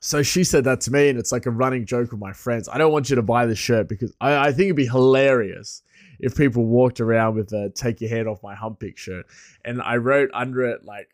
so 0.01 0.23
she 0.23 0.43
said 0.43 0.65
that 0.65 0.81
to 0.83 0.93
me, 0.93 1.09
and 1.09 1.19
it's 1.19 1.31
like 1.31 1.47
a 1.47 1.51
running 1.51 1.87
joke 1.87 2.11
with 2.11 2.21
my 2.21 2.33
friends. 2.33 2.69
I 2.69 2.77
don't 2.77 2.91
want 2.91 3.09
you 3.09 3.17
to 3.17 3.23
buy 3.23 3.47
this 3.47 3.59
shirt 3.59 3.89
because 3.89 4.13
I, 4.21 4.49
I 4.49 4.53
think 4.53 4.67
it'd 4.67 4.77
be 4.77 4.87
hilarious 4.87 5.83
if 6.19 6.37
people 6.37 6.67
walked 6.67 7.01
around 7.01 7.37
with 7.37 7.53
a 7.53 7.71
"Take 7.71 8.01
your 8.01 8.11
hand 8.11 8.27
off 8.27 8.43
my 8.43 8.57
humpik" 8.57 8.97
shirt, 8.97 9.27
and 9.65 9.81
I 9.81 9.97
wrote 9.99 10.31
under 10.35 10.63
it 10.63 10.85
like, 10.85 11.09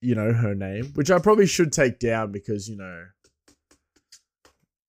you 0.00 0.16
know, 0.16 0.32
her 0.32 0.54
name, 0.54 0.86
which 0.94 1.10
I 1.10 1.20
probably 1.20 1.46
should 1.46 1.72
take 1.72 2.00
down 2.00 2.32
because 2.32 2.68
you 2.68 2.76
know, 2.76 3.04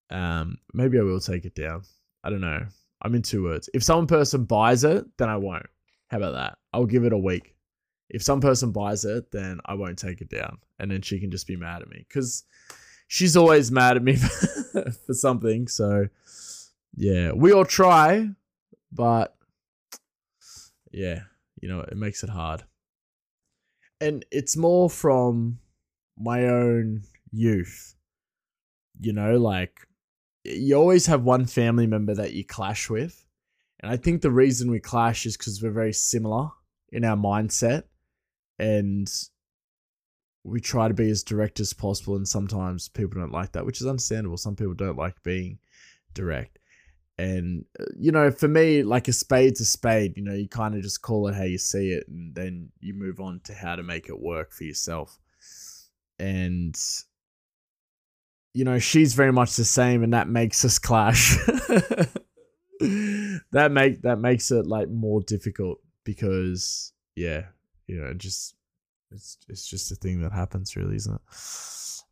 um, 0.10 0.58
maybe 0.74 0.98
I 0.98 1.04
will 1.04 1.20
take 1.20 1.46
it 1.46 1.54
down. 1.54 1.84
I 2.24 2.32
don't 2.32 2.42
know. 2.42 2.66
I'm 3.04 3.14
in 3.14 3.22
two 3.22 3.44
words. 3.44 3.70
If 3.76 3.84
some 3.84 4.08
person 4.08 4.46
buys 4.46 4.84
it, 4.84 5.06
then 5.18 5.30
I 5.30 5.38
won't. 5.38 5.68
How 6.08 6.18
about 6.18 6.34
that? 6.34 6.58
I'll 6.74 6.86
give 6.86 7.04
it 7.04 7.14
a 7.14 7.18
week. 7.18 7.53
If 8.14 8.22
some 8.22 8.40
person 8.40 8.72
buys 8.72 9.04
it, 9.04 9.32
then 9.32 9.60
I 9.66 9.74
won't 9.74 9.98
take 9.98 10.22
it 10.22 10.30
down. 10.30 10.60
And 10.80 10.92
then 10.92 11.02
she 11.02 11.20
can 11.20 11.32
just 11.32 11.48
be 11.48 11.58
mad 11.58 11.82
at 11.82 11.90
me. 11.90 12.06
Because 12.08 12.46
she's 13.08 13.36
always 13.36 13.72
mad 13.72 13.98
at 13.98 14.04
me 14.04 14.16
for 15.06 15.14
something. 15.14 15.68
So 15.68 16.08
yeah, 16.96 17.32
we 17.32 17.52
all 17.52 17.66
try, 17.66 18.30
but 18.92 19.36
yeah, 20.92 21.22
you 21.60 21.68
know, 21.68 21.82
it 21.82 21.98
makes 21.98 22.24
it 22.24 22.30
hard. 22.30 22.64
And 24.00 24.26
it's 24.32 24.56
more 24.56 24.90
from 24.90 25.60
my 26.18 26.46
own 26.46 27.04
youth. 27.32 27.96
You 29.00 29.14
know, 29.14 29.38
like 29.38 29.80
you 30.44 30.76
always 30.76 31.08
have 31.08 31.24
one 31.24 31.46
family 31.46 31.88
member 31.88 32.14
that 32.14 32.34
you 32.34 32.46
clash 32.46 32.90
with. 32.90 33.26
And 33.80 33.92
I 33.92 33.98
think 33.98 34.22
the 34.22 34.32
reason 34.32 34.70
we 34.70 34.80
clash 34.80 35.26
is 35.26 35.36
because 35.36 35.62
we're 35.62 35.72
very 35.72 35.94
similar 35.94 36.50
in 36.92 37.04
our 37.04 37.18
mindset 37.18 37.84
and 38.64 39.12
we 40.46 40.62
try 40.62 40.88
to 40.88 40.94
be 40.94 41.10
as 41.10 41.22
direct 41.22 41.60
as 41.60 41.74
possible. 41.74 42.16
And 42.16 42.26
sometimes 42.28 42.88
people 42.88 43.20
don't 43.20 43.32
like 43.32 43.52
that, 43.52 43.66
which 43.66 43.82
is 43.82 43.88
understandable. 43.88 44.38
Some 44.38 44.56
people 44.56 44.74
don't 44.74 44.98
like 44.98 45.22
being 45.22 45.60
direct. 46.14 46.60
And, 47.18 47.66
uh, 47.78 47.84
you 47.98 48.14
know, 48.14 48.32
for 48.32 48.48
me, 48.48 48.82
like 48.82 49.10
a 49.10 49.14
spade's 49.14 49.60
a 49.60 49.66
spade, 49.66 50.14
you 50.16 50.24
know, 50.24 50.34
you 50.34 50.48
kind 50.48 50.76
of 50.76 50.82
just 50.82 51.02
call 51.02 51.28
it 51.28 51.36
how 51.36 51.44
you 51.44 51.58
see 51.58 51.92
it 51.92 52.08
and 52.08 52.34
then 52.34 52.70
you 52.80 52.94
move 52.94 53.20
on 53.20 53.42
to 53.44 53.54
how 53.54 53.76
to 53.76 53.84
make 53.84 54.08
it 54.08 54.20
work 54.20 54.54
for 54.54 54.64
yourself. 54.64 55.20
And, 56.18 56.76
you 58.54 58.64
know, 58.64 58.80
she's 58.80 59.14
very 59.14 59.34
much 59.34 59.58
the 59.58 59.66
same 59.66 60.04
and 60.04 60.14
that 60.14 60.30
makes 60.30 60.64
us 60.64 60.80
clash. 60.80 61.36
that 62.80 63.72
make 63.72 64.02
that 64.04 64.20
makes 64.20 64.52
it 64.52 64.66
like 64.66 64.90
more 64.90 65.22
difficult 65.22 65.80
because 66.04 66.94
yeah, 67.16 67.44
you 67.88 68.02
know, 68.02 68.14
just 68.14 68.56
it's 69.12 69.38
it's 69.48 69.68
just 69.68 69.92
a 69.92 69.96
thing 69.96 70.22
that 70.22 70.32
happens, 70.32 70.76
really, 70.76 70.96
isn't 70.96 71.14
it? 71.14 71.22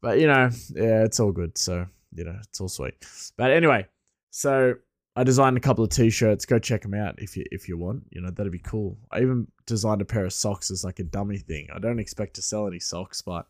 But 0.02 0.20
you 0.20 0.28
know, 0.28 0.50
yeah, 0.74 1.04
it's 1.04 1.20
all 1.20 1.32
good. 1.32 1.58
So 1.58 1.88
you 2.14 2.24
know, 2.24 2.38
it's 2.44 2.60
all 2.60 2.70
sweet. 2.70 2.96
But 3.38 3.52
anyway, 3.52 3.88
so 4.30 4.76
I 5.16 5.24
designed 5.24 5.58
a 5.58 5.62
couple 5.62 5.84
of 5.84 5.90
t-shirts. 5.90 6.46
Go 6.46 6.60
check 6.60 6.82
them 6.82 6.94
out 6.94 7.22
if 7.22 7.36
you 7.36 7.46
if 7.52 7.68
you 7.68 7.78
want. 7.78 8.04
You 8.12 8.22
know, 8.22 8.30
that'd 8.30 8.52
be 8.52 8.60
cool. 8.60 8.98
I 9.12 9.22
even 9.22 9.48
designed 9.66 10.02
a 10.02 10.06
pair 10.06 10.26
of 10.26 10.34
socks 10.34 10.72
as 10.72 10.84
like 10.84 11.00
a 11.00 11.04
dummy 11.04 11.38
thing. 11.38 11.68
I 11.74 11.80
don't 11.80 12.00
expect 12.00 12.36
to 12.36 12.42
sell 12.42 12.68
any 12.68 12.80
socks, 12.80 13.22
but 13.22 13.46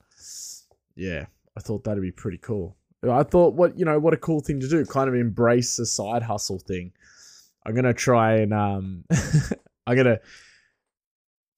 yeah, 0.96 1.26
I 1.58 1.62
thought 1.62 1.84
that'd 1.84 2.02
be 2.02 2.12
pretty 2.12 2.40
cool. 2.40 2.76
I 3.10 3.24
thought 3.24 3.56
what 3.56 3.78
you 3.78 3.86
know 3.86 4.00
what 4.00 4.14
a 4.14 4.18
cool 4.18 4.42
thing 4.42 4.60
to 4.60 4.68
do. 4.68 4.86
Kind 4.86 5.10
of 5.10 5.16
embrace 5.16 5.78
the 5.78 5.86
side 5.86 6.24
hustle 6.24 6.60
thing. 6.60 6.92
I'm 7.66 7.76
gonna 7.76 7.94
try 7.94 8.38
and 8.38 8.54
um, 8.54 9.06
I'm 9.88 9.96
gonna 9.96 10.20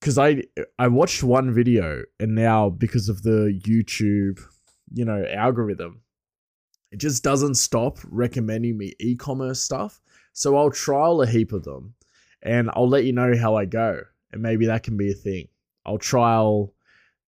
because 0.04 0.18
I 0.18 0.44
I 0.78 0.90
watched 0.90 1.24
one 1.24 1.54
video 1.54 2.04
and 2.20 2.36
now 2.36 2.70
because 2.70 3.08
of 3.08 3.24
the 3.24 3.58
YouTube, 3.64 4.42
you 4.92 5.06
know, 5.06 5.26
algorithm, 5.34 6.02
it 6.92 6.98
just 6.98 7.24
doesn't 7.24 7.56
stop 7.56 8.00
recommending 8.10 8.78
me 8.78 8.92
e-commerce 9.00 9.62
stuff. 9.62 10.02
So 10.34 10.58
I'll 10.58 10.72
trial 10.72 11.22
a 11.22 11.28
heap 11.28 11.54
of 11.54 11.64
them 11.64 11.94
and 12.42 12.70
I'll 12.74 12.90
let 12.90 13.06
you 13.06 13.14
know 13.14 13.34
how 13.38 13.56
I 13.56 13.64
go. 13.64 14.02
And 14.34 14.42
maybe 14.42 14.66
that 14.66 14.84
can 14.84 14.98
be 14.98 15.12
a 15.12 15.16
thing. 15.16 15.48
I'll 15.86 16.00
trial 16.00 16.74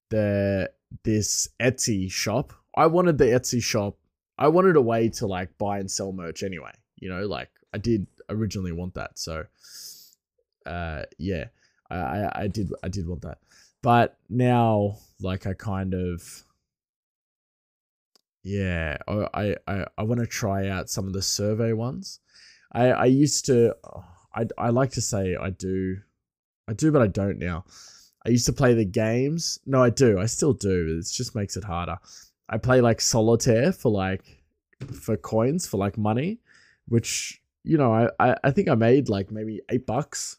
the 0.10 0.70
this 1.04 1.48
Etsy 1.62 2.12
shop. 2.12 2.52
I 2.76 2.88
wanted 2.88 3.18
the 3.18 3.26
Etsy 3.26 3.64
shop. 3.64 3.96
I 4.38 4.50
wanted 4.50 4.76
a 4.76 4.82
way 4.82 5.08
to 5.10 5.28
like 5.28 5.58
buy 5.58 5.80
and 5.80 5.90
sell 5.90 6.12
merch 6.12 6.44
anyway. 6.44 6.74
You 6.98 7.08
know, 7.08 7.26
like 7.26 7.52
I 7.74 7.78
did 7.78 8.06
originally 8.28 8.74
want 8.74 8.96
that. 8.96 9.18
So 9.18 9.46
uh 10.66 11.04
yeah. 11.18 11.46
I, 11.90 12.32
I 12.34 12.48
did 12.48 12.72
I 12.84 12.90
did 12.90 13.08
want 13.08 13.22
that, 13.22 13.40
but 13.82 14.18
now 14.30 14.98
like 15.20 15.46
I 15.46 15.54
kind 15.54 15.94
of 15.94 16.44
yeah 18.44 18.98
I 19.08 19.56
I 19.68 19.86
I 19.98 20.04
want 20.04 20.20
to 20.22 20.28
try 20.28 20.68
out 20.68 20.90
some 20.90 21.08
of 21.08 21.14
the 21.14 21.22
survey 21.22 21.74
ones. 21.74 22.20
I 22.72 22.92
I 22.92 23.06
used 23.06 23.46
to 23.46 23.76
I 24.34 24.48
I 24.58 24.70
like 24.70 24.92
to 24.92 25.02
say 25.02 25.36
I 25.36 25.52
do 25.52 25.98
I 26.68 26.74
do 26.74 26.92
but 26.92 27.02
I 27.02 27.08
don't 27.08 27.40
now. 27.40 27.66
I 28.26 28.30
used 28.30 28.48
to 28.48 28.54
play 28.54 28.74
the 28.74 28.86
games. 28.86 29.60
No, 29.68 29.84
I 29.84 29.92
do. 29.92 30.20
I 30.20 30.26
still 30.26 30.54
do. 30.54 30.98
It 31.00 31.06
just 31.14 31.36
makes 31.36 31.56
it 31.58 31.64
harder. 31.64 32.00
I 32.50 32.58
play 32.58 32.82
like 32.82 33.00
solitaire 33.00 33.72
for 33.72 33.92
like 33.92 34.44
for 35.00 35.16
coins 35.18 35.68
for 35.68 35.78
like 35.78 35.98
money, 35.98 36.40
which 36.88 37.42
you 37.64 37.78
know 37.78 37.94
I 37.94 38.10
I, 38.20 38.36
I 38.46 38.52
think 38.52 38.70
I 38.70 38.76
made 38.76 39.10
like 39.10 39.32
maybe 39.32 39.62
eight 39.70 39.86
bucks 39.86 40.38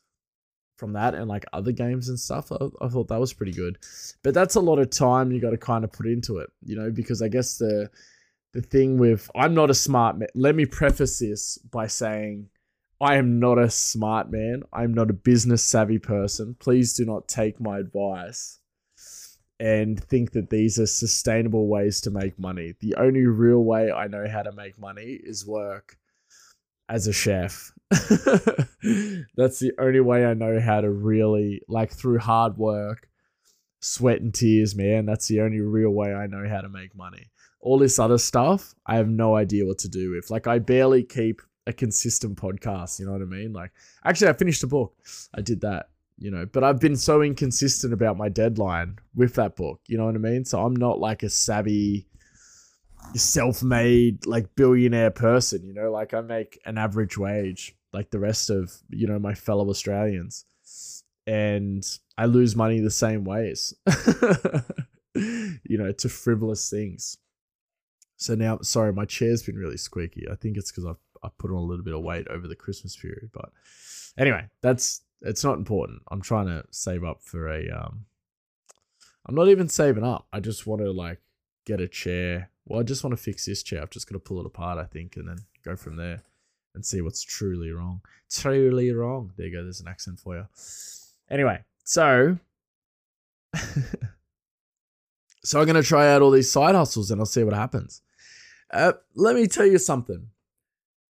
from 0.76 0.92
that 0.92 1.14
and 1.14 1.28
like 1.28 1.44
other 1.52 1.72
games 1.72 2.08
and 2.08 2.18
stuff. 2.18 2.52
I, 2.52 2.56
I 2.80 2.88
thought 2.88 3.08
that 3.08 3.20
was 3.20 3.32
pretty 3.32 3.52
good. 3.52 3.78
But 4.22 4.34
that's 4.34 4.54
a 4.54 4.60
lot 4.60 4.78
of 4.78 4.90
time 4.90 5.32
you 5.32 5.40
got 5.40 5.50
to 5.50 5.58
kind 5.58 5.84
of 5.84 5.92
put 5.92 6.06
into 6.06 6.38
it, 6.38 6.50
you 6.64 6.76
know, 6.76 6.90
because 6.90 7.22
I 7.22 7.28
guess 7.28 7.58
the 7.58 7.90
the 8.52 8.62
thing 8.62 8.98
with 8.98 9.30
I'm 9.34 9.54
not 9.54 9.70
a 9.70 9.74
smart 9.74 10.18
man. 10.18 10.28
Let 10.34 10.54
me 10.54 10.66
preface 10.66 11.18
this 11.18 11.58
by 11.58 11.86
saying 11.86 12.48
I 13.00 13.16
am 13.16 13.38
not 13.38 13.58
a 13.58 13.68
smart 13.68 14.30
man. 14.30 14.62
I'm 14.72 14.94
not 14.94 15.10
a 15.10 15.14
business 15.14 15.62
savvy 15.62 15.98
person. 15.98 16.56
Please 16.58 16.94
do 16.94 17.04
not 17.04 17.28
take 17.28 17.60
my 17.60 17.78
advice 17.78 18.58
and 19.58 20.02
think 20.02 20.32
that 20.32 20.50
these 20.50 20.78
are 20.78 20.86
sustainable 20.86 21.68
ways 21.68 22.00
to 22.02 22.10
make 22.10 22.38
money. 22.38 22.74
The 22.80 22.94
only 22.96 23.24
real 23.24 23.64
way 23.64 23.90
I 23.90 24.06
know 24.06 24.26
how 24.28 24.42
to 24.42 24.52
make 24.52 24.78
money 24.78 25.18
is 25.22 25.46
work 25.46 25.96
as 26.88 27.06
a 27.06 27.12
chef. 27.12 27.72
That's 29.36 29.60
the 29.60 29.72
only 29.78 30.00
way 30.00 30.26
I 30.26 30.34
know 30.34 30.60
how 30.60 30.80
to 30.80 30.90
really, 30.90 31.62
like, 31.68 31.92
through 31.92 32.18
hard 32.18 32.56
work, 32.56 33.08
sweat 33.80 34.20
and 34.20 34.34
tears, 34.34 34.74
man. 34.74 35.06
That's 35.06 35.28
the 35.28 35.40
only 35.40 35.60
real 35.60 35.90
way 35.90 36.12
I 36.14 36.26
know 36.26 36.48
how 36.48 36.60
to 36.60 36.68
make 36.68 36.96
money. 36.96 37.30
All 37.60 37.78
this 37.78 37.98
other 37.98 38.18
stuff, 38.18 38.74
I 38.86 38.96
have 38.96 39.08
no 39.08 39.36
idea 39.36 39.66
what 39.66 39.78
to 39.78 39.88
do 39.88 40.12
with. 40.12 40.30
Like, 40.30 40.46
I 40.46 40.58
barely 40.58 41.04
keep 41.04 41.40
a 41.66 41.72
consistent 41.72 42.36
podcast. 42.38 42.98
You 42.98 43.06
know 43.06 43.12
what 43.12 43.22
I 43.22 43.26
mean? 43.26 43.52
Like, 43.52 43.72
actually, 44.04 44.28
I 44.28 44.32
finished 44.32 44.62
a 44.62 44.68
book. 44.68 44.94
I 45.34 45.40
did 45.40 45.60
that, 45.60 45.90
you 46.18 46.30
know, 46.30 46.46
but 46.46 46.64
I've 46.64 46.80
been 46.80 46.96
so 46.96 47.22
inconsistent 47.22 47.92
about 47.92 48.16
my 48.16 48.28
deadline 48.28 48.98
with 49.14 49.34
that 49.34 49.56
book. 49.56 49.80
You 49.86 49.98
know 49.98 50.06
what 50.06 50.14
I 50.14 50.18
mean? 50.18 50.44
So 50.44 50.64
I'm 50.64 50.76
not 50.76 50.98
like 50.98 51.22
a 51.22 51.30
savvy 51.30 52.06
self-made 53.14 54.26
like 54.26 54.54
billionaire 54.56 55.10
person 55.10 55.64
you 55.64 55.72
know? 55.72 55.90
Like 55.90 56.14
i 56.14 56.20
make 56.20 56.60
an 56.66 56.78
average 56.78 57.16
wage 57.16 57.76
like 57.92 58.10
the 58.10 58.18
rest 58.18 58.50
of 58.50 58.72
you 58.90 59.06
know 59.06 59.18
my 59.18 59.34
fellow 59.34 59.68
australians. 59.68 60.44
And 61.26 61.84
i 62.16 62.26
lose 62.26 62.54
money 62.54 62.80
the 62.80 62.90
same 62.90 63.24
ways 63.24 63.74
you 65.14 65.78
know 65.78 65.92
to 65.92 66.08
frivolous 66.08 66.70
things. 66.70 67.18
So 68.16 68.34
now 68.34 68.58
sorry 68.62 68.92
my 68.92 69.04
chair's 69.04 69.42
been 69.42 69.56
really 69.56 69.76
squeaky. 69.76 70.26
I 70.30 70.34
think 70.34 70.56
it's 70.56 70.70
because 70.70 70.86
i've, 70.86 71.02
I've 71.22 71.36
put 71.38 71.50
on 71.50 71.56
a 71.56 71.64
little 71.64 71.84
bit 71.84 71.94
of 71.94 72.02
weight 72.02 72.28
over 72.28 72.46
the 72.46 72.56
christmas 72.56 72.96
period 72.96 73.30
but 73.32 73.50
anyway 74.18 74.46
that's 74.60 75.02
it's 75.22 75.42
not 75.44 75.56
important. 75.58 76.02
I'm 76.10 76.20
trying 76.20 76.46
to 76.46 76.64
save 76.70 77.02
up 77.02 77.22
for 77.22 77.48
a 77.48 77.68
um 77.70 78.04
i'm 79.26 79.34
not 79.34 79.48
even 79.48 79.68
saving 79.68 80.04
up. 80.04 80.26
I 80.32 80.40
just 80.40 80.66
want 80.66 80.82
to 80.82 80.90
like 80.92 81.20
get 81.64 81.80
a 81.80 81.88
chair 81.88 82.50
well, 82.66 82.80
I 82.80 82.82
just 82.82 83.04
want 83.04 83.16
to 83.16 83.22
fix 83.22 83.46
this 83.46 83.62
chair. 83.62 83.80
I've 83.80 83.90
just 83.90 84.08
got 84.08 84.14
to 84.14 84.20
pull 84.20 84.40
it 84.40 84.46
apart, 84.46 84.78
I 84.78 84.84
think, 84.84 85.16
and 85.16 85.28
then 85.28 85.38
go 85.64 85.76
from 85.76 85.96
there 85.96 86.22
and 86.74 86.84
see 86.84 87.00
what's 87.00 87.22
truly 87.22 87.70
wrong. 87.70 88.00
Truly 88.30 88.90
wrong. 88.92 89.32
There 89.36 89.46
you 89.46 89.52
go. 89.56 89.62
There's 89.62 89.80
an 89.80 89.88
accent 89.88 90.18
for 90.18 90.36
you. 90.36 90.46
Anyway, 91.30 91.64
so. 91.84 92.38
so 95.44 95.60
I'm 95.60 95.66
going 95.66 95.80
to 95.80 95.82
try 95.82 96.12
out 96.12 96.22
all 96.22 96.32
these 96.32 96.50
side 96.50 96.74
hustles 96.74 97.10
and 97.10 97.20
I'll 97.20 97.26
see 97.26 97.44
what 97.44 97.54
happens. 97.54 98.02
Uh, 98.72 98.94
let 99.14 99.36
me 99.36 99.46
tell 99.46 99.66
you 99.66 99.78
something. 99.78 100.28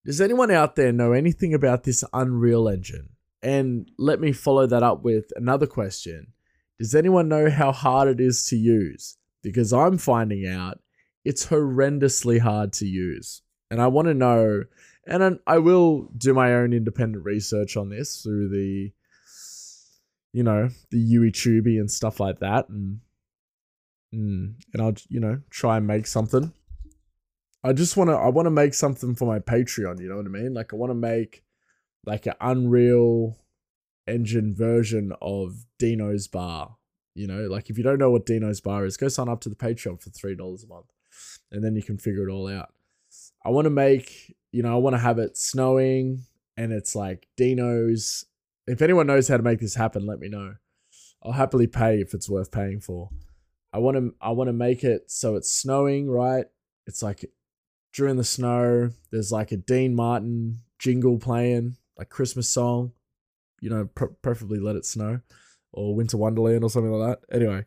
Does 0.04 0.20
anyone 0.20 0.50
out 0.50 0.74
there 0.74 0.90
know 0.90 1.12
anything 1.12 1.54
about 1.54 1.84
this 1.84 2.02
Unreal 2.12 2.68
Engine? 2.68 3.10
And 3.42 3.90
let 3.98 4.20
me 4.20 4.32
follow 4.32 4.66
that 4.66 4.82
up 4.82 5.04
with 5.04 5.26
another 5.36 5.66
question. 5.66 6.32
Does 6.78 6.94
anyone 6.94 7.28
know 7.28 7.50
how 7.50 7.72
hard 7.72 8.08
it 8.08 8.20
is 8.20 8.46
to 8.46 8.56
use? 8.56 9.16
Because 9.42 9.72
I'm 9.72 9.98
finding 9.98 10.46
out 10.46 10.80
it's 11.24 11.46
horrendously 11.46 12.40
hard 12.40 12.72
to 12.74 12.86
use. 12.86 13.42
And 13.70 13.80
I 13.80 13.86
want 13.86 14.08
to 14.08 14.14
know, 14.14 14.64
and 15.06 15.38
I 15.46 15.58
will 15.58 16.08
do 16.16 16.34
my 16.34 16.54
own 16.54 16.72
independent 16.72 17.24
research 17.24 17.76
on 17.76 17.88
this 17.88 18.22
through 18.22 18.48
the, 18.50 18.92
you 20.32 20.42
know, 20.42 20.68
the 20.90 20.98
YouTube 20.98 21.66
and 21.66 21.90
stuff 21.90 22.20
like 22.20 22.40
that, 22.40 22.68
and 22.68 23.00
mm, 24.14 24.54
and 24.72 24.82
I'll 24.82 24.94
you 25.08 25.20
know 25.20 25.40
try 25.50 25.76
and 25.76 25.86
make 25.86 26.06
something. 26.06 26.52
I 27.64 27.72
just 27.72 27.96
want 27.96 28.10
to 28.10 28.14
I 28.14 28.28
want 28.28 28.46
to 28.46 28.50
make 28.50 28.74
something 28.74 29.14
for 29.14 29.26
my 29.26 29.38
Patreon. 29.38 30.00
You 30.00 30.08
know 30.08 30.16
what 30.16 30.26
I 30.26 30.30
mean? 30.30 30.54
Like 30.54 30.72
I 30.72 30.76
want 30.76 30.90
to 30.90 30.94
make 30.94 31.44
like 32.04 32.26
an 32.26 32.34
Unreal 32.40 33.36
Engine 34.06 34.54
version 34.54 35.12
of 35.22 35.64
Dino's 35.78 36.28
Bar. 36.28 36.76
You 37.14 37.26
know, 37.26 37.46
like 37.46 37.68
if 37.68 37.76
you 37.76 37.84
don't 37.84 37.98
know 37.98 38.10
what 38.10 38.26
Dino's 38.26 38.60
Bar 38.60 38.86
is, 38.86 38.96
go 38.96 39.08
sign 39.08 39.28
up 39.28 39.40
to 39.42 39.48
the 39.48 39.54
Patreon 39.56 40.02
for 40.02 40.10
three 40.10 40.34
dollars 40.34 40.64
a 40.64 40.66
month 40.66 40.91
and 41.50 41.62
then 41.62 41.76
you 41.76 41.82
can 41.82 41.98
figure 41.98 42.28
it 42.28 42.32
all 42.32 42.48
out. 42.48 42.72
I 43.44 43.50
want 43.50 43.66
to 43.66 43.70
make, 43.70 44.34
you 44.52 44.62
know, 44.62 44.72
I 44.72 44.78
want 44.78 44.94
to 44.94 45.00
have 45.00 45.18
it 45.18 45.36
snowing 45.36 46.24
and 46.56 46.72
it's 46.72 46.94
like 46.94 47.28
Dino's. 47.36 48.24
If 48.66 48.80
anyone 48.80 49.06
knows 49.06 49.26
how 49.28 49.36
to 49.36 49.42
make 49.42 49.58
this 49.58 49.74
happen, 49.74 50.06
let 50.06 50.20
me 50.20 50.28
know. 50.28 50.54
I'll 51.22 51.32
happily 51.32 51.66
pay 51.66 52.00
if 52.00 52.14
it's 52.14 52.28
worth 52.28 52.50
paying 52.50 52.80
for. 52.80 53.10
I 53.72 53.78
want 53.78 53.96
to 53.96 54.14
I 54.20 54.30
want 54.30 54.48
to 54.48 54.52
make 54.52 54.84
it 54.84 55.10
so 55.10 55.36
it's 55.36 55.50
snowing, 55.50 56.10
right? 56.10 56.46
It's 56.86 57.02
like 57.02 57.24
during 57.92 58.16
the 58.16 58.24
snow, 58.24 58.90
there's 59.10 59.32
like 59.32 59.52
a 59.52 59.56
Dean 59.56 59.94
Martin 59.94 60.60
jingle 60.78 61.18
playing, 61.18 61.76
like 61.98 62.08
Christmas 62.08 62.48
song. 62.48 62.92
You 63.60 63.70
know, 63.70 63.88
pr- 63.94 64.06
preferably 64.22 64.58
Let 64.58 64.76
It 64.76 64.84
Snow 64.84 65.20
or 65.72 65.94
Winter 65.94 66.16
Wonderland 66.16 66.64
or 66.64 66.70
something 66.70 66.90
like 66.92 67.20
that. 67.20 67.34
Anyway, 67.34 67.64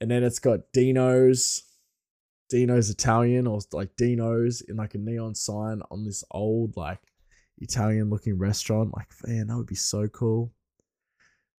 and 0.00 0.10
then 0.10 0.22
it's 0.22 0.38
got 0.38 0.72
Dino's, 0.72 1.62
Dino's 2.48 2.90
Italian 2.90 3.46
or 3.46 3.60
like 3.72 3.96
Dino's 3.96 4.60
in 4.60 4.76
like 4.76 4.94
a 4.94 4.98
neon 4.98 5.34
sign 5.34 5.82
on 5.90 6.04
this 6.04 6.24
old 6.30 6.76
like 6.76 7.00
Italian 7.58 8.10
looking 8.10 8.38
restaurant. 8.38 8.94
Like, 8.94 9.08
man, 9.26 9.46
that 9.46 9.56
would 9.56 9.66
be 9.66 9.74
so 9.74 10.08
cool. 10.08 10.52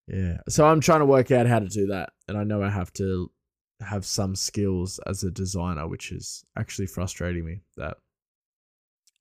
Yeah. 0.07 0.37
So 0.49 0.65
I'm 0.65 0.81
trying 0.81 0.99
to 0.99 1.05
work 1.05 1.31
out 1.31 1.47
how 1.47 1.59
to 1.59 1.67
do 1.67 1.87
that. 1.87 2.11
And 2.27 2.37
I 2.37 2.43
know 2.43 2.61
I 2.61 2.69
have 2.69 2.93
to 2.93 3.31
have 3.81 4.05
some 4.05 4.35
skills 4.35 4.99
as 5.05 5.23
a 5.23 5.31
designer, 5.31 5.87
which 5.87 6.11
is 6.11 6.45
actually 6.57 6.87
frustrating 6.87 7.45
me 7.45 7.61
that 7.77 7.97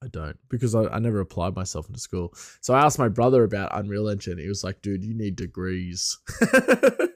I 0.03 0.09
don't 0.09 0.37
because 0.51 0.75
I, 0.75 0.85
I 0.85 0.99
never 0.99 1.21
applied 1.21 1.57
myself 1.57 1.89
into 1.89 1.99
school. 1.99 2.35
So 2.61 2.75
I 2.75 2.85
asked 2.85 2.99
my 2.99 3.09
brother 3.09 3.45
about 3.45 3.77
Unreal 3.77 4.09
Engine. 4.09 4.39
He 4.39 4.49
was 4.49 4.63
like, 4.63 4.83
dude, 4.83 5.05
you 5.05 5.15
need 5.15 5.37
degrees. 5.37 6.19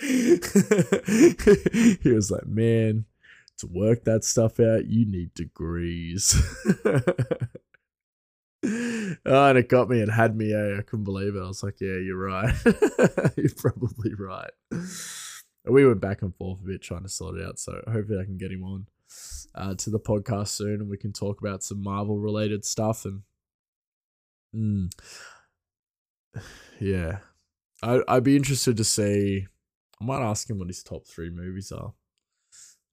he 2.02 2.10
was 2.10 2.30
like, 2.30 2.46
man, 2.46 3.04
to 3.58 3.66
work 3.66 4.04
that 4.04 4.24
stuff 4.24 4.58
out, 4.60 4.86
you 4.86 5.04
need 5.06 5.34
degrees. 5.34 6.34
oh, 8.64 9.16
and 9.24 9.58
it 9.58 9.68
got 9.68 9.90
me 9.90 10.00
and 10.00 10.10
had 10.10 10.36
me. 10.36 10.54
Eh? 10.54 10.78
I 10.78 10.82
couldn't 10.82 11.04
believe 11.04 11.36
it. 11.36 11.40
I 11.40 11.46
was 11.46 11.62
like, 11.62 11.80
yeah, 11.80 11.98
you're 11.98 12.16
right. 12.16 12.54
you're 13.36 13.50
probably 13.56 14.14
right. 14.14 14.50
And 14.70 15.74
we 15.74 15.86
went 15.86 16.00
back 16.00 16.22
and 16.22 16.34
forth 16.34 16.60
a 16.60 16.66
bit 16.66 16.82
trying 16.82 17.02
to 17.02 17.08
sort 17.08 17.38
it 17.38 17.46
out. 17.46 17.58
So 17.58 17.82
hopefully 17.90 18.20
I 18.20 18.24
can 18.24 18.38
get 18.38 18.52
him 18.52 18.64
on 18.64 18.86
uh, 19.54 19.74
to 19.74 19.90
the 19.90 20.00
podcast 20.00 20.48
soon 20.48 20.80
and 20.80 20.88
we 20.88 20.96
can 20.96 21.12
talk 21.12 21.40
about 21.40 21.62
some 21.62 21.82
Marvel 21.82 22.18
related 22.18 22.64
stuff. 22.64 23.04
And 23.04 23.22
mm, 24.54 24.90
yeah, 26.80 27.18
I, 27.82 28.00
I'd 28.08 28.24
be 28.24 28.36
interested 28.36 28.76
to 28.78 28.84
see. 28.84 29.46
I 30.00 30.04
might 30.04 30.22
ask 30.22 30.48
him 30.48 30.58
what 30.58 30.68
his 30.68 30.82
top 30.82 31.06
three 31.06 31.30
movies 31.30 31.72
are. 31.72 31.92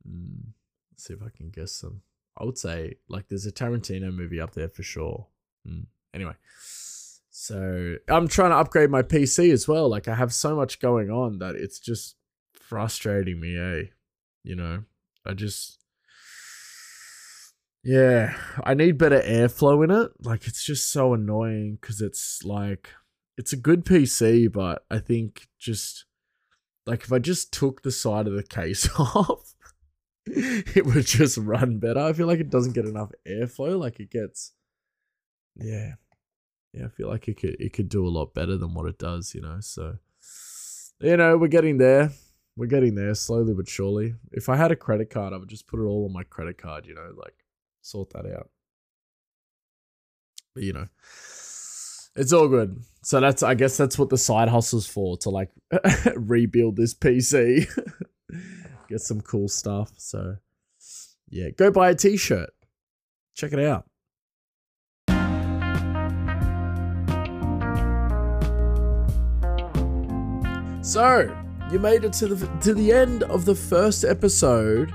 Mm, 0.07 0.51
see 0.97 1.13
if 1.13 1.21
I 1.21 1.29
can 1.35 1.49
guess 1.49 1.79
them. 1.79 2.01
I 2.37 2.43
would 2.43 2.57
say 2.57 2.95
like 3.07 3.27
there's 3.27 3.45
a 3.45 3.51
Tarantino 3.51 4.13
movie 4.13 4.41
up 4.41 4.53
there 4.53 4.69
for 4.69 4.83
sure. 4.83 5.27
Mm. 5.67 5.85
Anyway, 6.13 6.33
so 7.29 7.95
I'm 8.07 8.27
trying 8.27 8.51
to 8.51 8.57
upgrade 8.57 8.89
my 8.89 9.01
PC 9.01 9.51
as 9.51 9.67
well. 9.67 9.89
Like 9.89 10.07
I 10.07 10.15
have 10.15 10.33
so 10.33 10.55
much 10.55 10.79
going 10.79 11.09
on 11.09 11.39
that 11.39 11.55
it's 11.55 11.79
just 11.79 12.15
frustrating 12.53 13.39
me, 13.39 13.57
eh? 13.57 13.83
You 14.43 14.55
know, 14.55 14.83
I 15.25 15.33
just 15.33 15.77
yeah, 17.83 18.35
I 18.63 18.73
need 18.73 18.97
better 18.97 19.21
airflow 19.21 19.83
in 19.83 19.91
it. 19.91 20.11
Like 20.19 20.45
it's 20.45 20.63
just 20.63 20.91
so 20.91 21.13
annoying 21.13 21.77
because 21.79 22.01
it's 22.01 22.43
like 22.43 22.89
it's 23.37 23.53
a 23.53 23.57
good 23.57 23.85
PC, 23.85 24.51
but 24.51 24.85
I 24.91 24.99
think 24.99 25.47
just 25.57 26.05
like 26.87 27.03
if 27.03 27.11
I 27.11 27.19
just 27.19 27.51
took 27.51 27.81
the 27.81 27.91
side 27.91 28.27
of 28.27 28.33
the 28.33 28.43
case 28.43 28.89
off, 28.99 29.53
it 30.25 30.85
would 30.85 31.05
just 31.05 31.37
run 31.37 31.79
better. 31.79 31.99
I 31.99 32.13
feel 32.13 32.27
like 32.27 32.39
it 32.39 32.49
doesn't 32.49 32.73
get 32.73 32.85
enough 32.85 33.11
airflow. 33.27 33.77
Like 33.77 33.99
it 33.99 34.09
gets 34.09 34.53
yeah, 35.55 35.93
yeah, 36.73 36.85
I 36.85 36.89
feel 36.89 37.09
like 37.09 37.27
it 37.27 37.39
could 37.39 37.57
it 37.59 37.73
could 37.73 37.89
do 37.89 38.07
a 38.07 38.09
lot 38.09 38.33
better 38.33 38.57
than 38.57 38.73
what 38.73 38.87
it 38.87 38.97
does, 38.97 39.33
you 39.35 39.41
know. 39.41 39.57
So, 39.59 39.97
you 40.99 41.17
know, 41.17 41.37
we're 41.37 41.47
getting 41.47 41.77
there. 41.77 42.11
We're 42.55 42.67
getting 42.67 42.95
there 42.95 43.13
slowly 43.13 43.53
but 43.53 43.67
surely. 43.67 44.15
If 44.31 44.49
I 44.49 44.55
had 44.55 44.71
a 44.71 44.75
credit 44.75 45.09
card, 45.09 45.33
I 45.33 45.37
would 45.37 45.49
just 45.49 45.67
put 45.67 45.79
it 45.79 45.83
all 45.83 46.05
on 46.05 46.13
my 46.13 46.23
credit 46.23 46.57
card, 46.57 46.85
you 46.87 46.95
know, 46.95 47.11
like 47.15 47.45
sort 47.81 48.11
that 48.11 48.25
out. 48.25 48.49
But 50.53 50.63
you 50.63 50.73
know, 50.73 50.87
it's 52.17 52.33
all 52.33 52.47
good. 52.47 52.83
So 53.03 53.21
that's 53.21 53.43
I 53.43 53.53
guess 53.53 53.77
that's 53.77 53.97
what 53.97 54.09
the 54.09 54.17
side 54.17 54.49
hustle's 54.49 54.87
for 54.87 55.17
to 55.19 55.29
like 55.29 55.49
rebuild 56.15 56.75
this 56.75 56.93
PC, 56.93 57.67
get 58.89 58.99
some 58.99 59.21
cool 59.21 59.47
stuff. 59.47 59.91
So 59.97 60.35
yeah, 61.29 61.49
go 61.51 61.71
buy 61.71 61.91
a 61.91 61.95
t-shirt. 61.95 62.49
Check 63.35 63.53
it 63.53 63.59
out. 63.59 63.85
So, 70.81 71.35
you 71.69 71.79
made 71.79 72.05
it 72.05 72.13
to 72.13 72.27
the 72.27 72.47
to 72.61 72.73
the 72.73 72.93
end 72.93 73.23
of 73.23 73.45
the 73.45 73.53
first 73.53 74.05
episode 74.05 74.93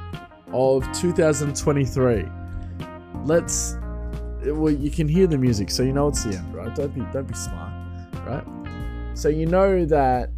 of 0.53 0.91
2023. 0.93 2.25
Let's 3.25 3.77
well, 4.47 4.73
you 4.73 4.91
can 4.91 5.09
hear 5.09 5.27
the 5.27 5.39
music, 5.39 5.71
so 5.71 5.83
you 5.83 5.93
know 5.93 6.09
it's 6.09 6.25
the 6.25 6.37
end, 6.37 6.55
right? 6.55 6.75
Don't 6.75 6.95
be 6.95 7.03
don't 7.13 7.27
be 7.27 7.35
smart, 7.35 7.73
right? 8.27 8.45
So 9.15 9.29
you 9.29 9.47
know 9.47 9.85
that 9.85 10.31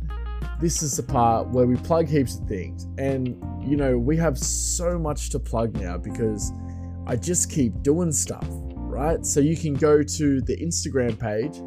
this 0.61 0.83
is 0.83 0.97
the 0.97 1.03
part 1.03 1.49
where 1.49 1.67
we 1.67 1.77
plug 1.77 2.09
heaps 2.09 2.39
of 2.39 2.47
things, 2.47 2.87
and 2.99 3.29
you 3.67 3.77
know 3.77 3.99
we 3.99 4.17
have 4.17 4.39
so 4.39 4.99
much 4.99 5.31
to 5.31 5.39
plug 5.39 5.75
now 5.75 5.97
because 5.97 6.53
I 7.07 7.17
just 7.17 7.51
keep 7.51 7.83
doing 7.83 8.13
stuff, 8.13 8.47
right? 8.51 9.25
So 9.25 9.41
you 9.41 9.57
can 9.57 9.75
go 9.75 10.03
to 10.03 10.41
the 10.41 10.57
Instagram 10.57 11.19
page, 11.19 11.59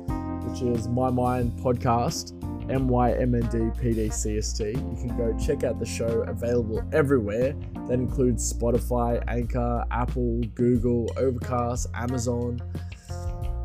which 0.49 0.61
is 0.61 0.87
My 0.87 1.09
Mind 1.09 1.53
Podcast 1.59 2.33
MYMNDPDCST. 2.67 4.73
You 4.73 5.07
can 5.07 5.17
go 5.17 5.37
check 5.37 5.63
out 5.63 5.79
the 5.79 5.85
show 5.85 6.23
available 6.27 6.83
everywhere. 6.91 7.55
That 7.87 7.93
includes 7.93 8.53
Spotify, 8.53 9.23
Anchor, 9.27 9.85
Apple, 9.91 10.41
Google, 10.55 11.11
Overcast, 11.17 11.87
Amazon, 11.93 12.59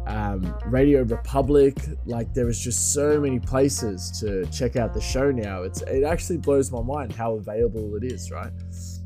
um, 0.07 0.55
Radio 0.67 1.03
Republic. 1.03 1.77
Like 2.07 2.33
there 2.35 2.49
is 2.49 2.61
just 2.61 2.93
so 2.93 3.21
many 3.21 3.39
places 3.39 4.11
to 4.21 4.45
check 4.47 4.75
out 4.77 4.95
the 4.95 5.01
show 5.01 5.31
now. 5.31 5.63
It's 5.63 5.83
it 5.83 6.05
actually 6.05 6.39
blows 6.39 6.71
my 6.71 6.83
mind 6.83 7.13
how 7.13 7.35
available 7.35 7.95
it 7.97 8.05
is, 8.05 8.31
right? 8.31 8.53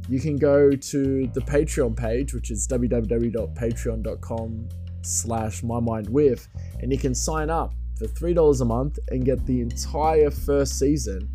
You 0.09 0.21
can 0.21 0.37
go 0.37 0.71
to 0.71 1.27
the 1.35 1.41
Patreon 1.41 1.97
page, 1.97 2.33
which 2.33 2.53
is 2.53 2.69
www.patreon.com 2.69 4.69
slash 5.03 5.63
my 5.63 5.81
mind 5.81 6.09
with, 6.09 6.49
and 6.81 6.93
you 6.93 6.99
can 6.99 7.15
sign 7.15 7.51
up 7.51 7.75
for 7.99 8.07
$3 8.07 8.61
a 8.61 8.65
month 8.65 8.99
and 9.09 9.25
get 9.25 9.45
the 9.47 9.61
entire 9.61 10.31
first 10.31 10.79
season 10.79 11.29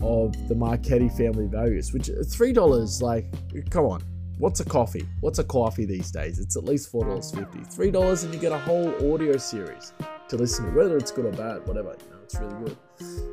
of 0.00 0.32
the 0.48 0.54
Marchetti 0.54 1.10
family 1.10 1.46
values, 1.46 1.92
which 1.92 2.08
$3, 2.08 3.02
like, 3.02 3.26
come 3.70 3.86
on. 3.86 4.02
What's 4.38 4.60
a 4.60 4.64
coffee? 4.64 5.06
What's 5.20 5.38
a 5.38 5.44
coffee 5.44 5.84
these 5.84 6.10
days? 6.10 6.40
It's 6.40 6.56
at 6.56 6.64
least 6.64 6.90
$4.50. 6.90 7.76
$3 7.76 8.24
and 8.24 8.34
you 8.34 8.40
get 8.40 8.50
a 8.50 8.58
whole 8.58 9.12
audio 9.12 9.36
series 9.36 9.92
to 10.28 10.36
listen 10.36 10.64
to, 10.66 10.72
whether 10.72 10.96
it's 10.96 11.12
good 11.12 11.26
or 11.26 11.32
bad, 11.32 11.64
whatever, 11.68 11.94
you 12.02 12.10
know, 12.10 12.18
it's 12.24 12.34
really 12.40 12.56
good. 12.64 12.76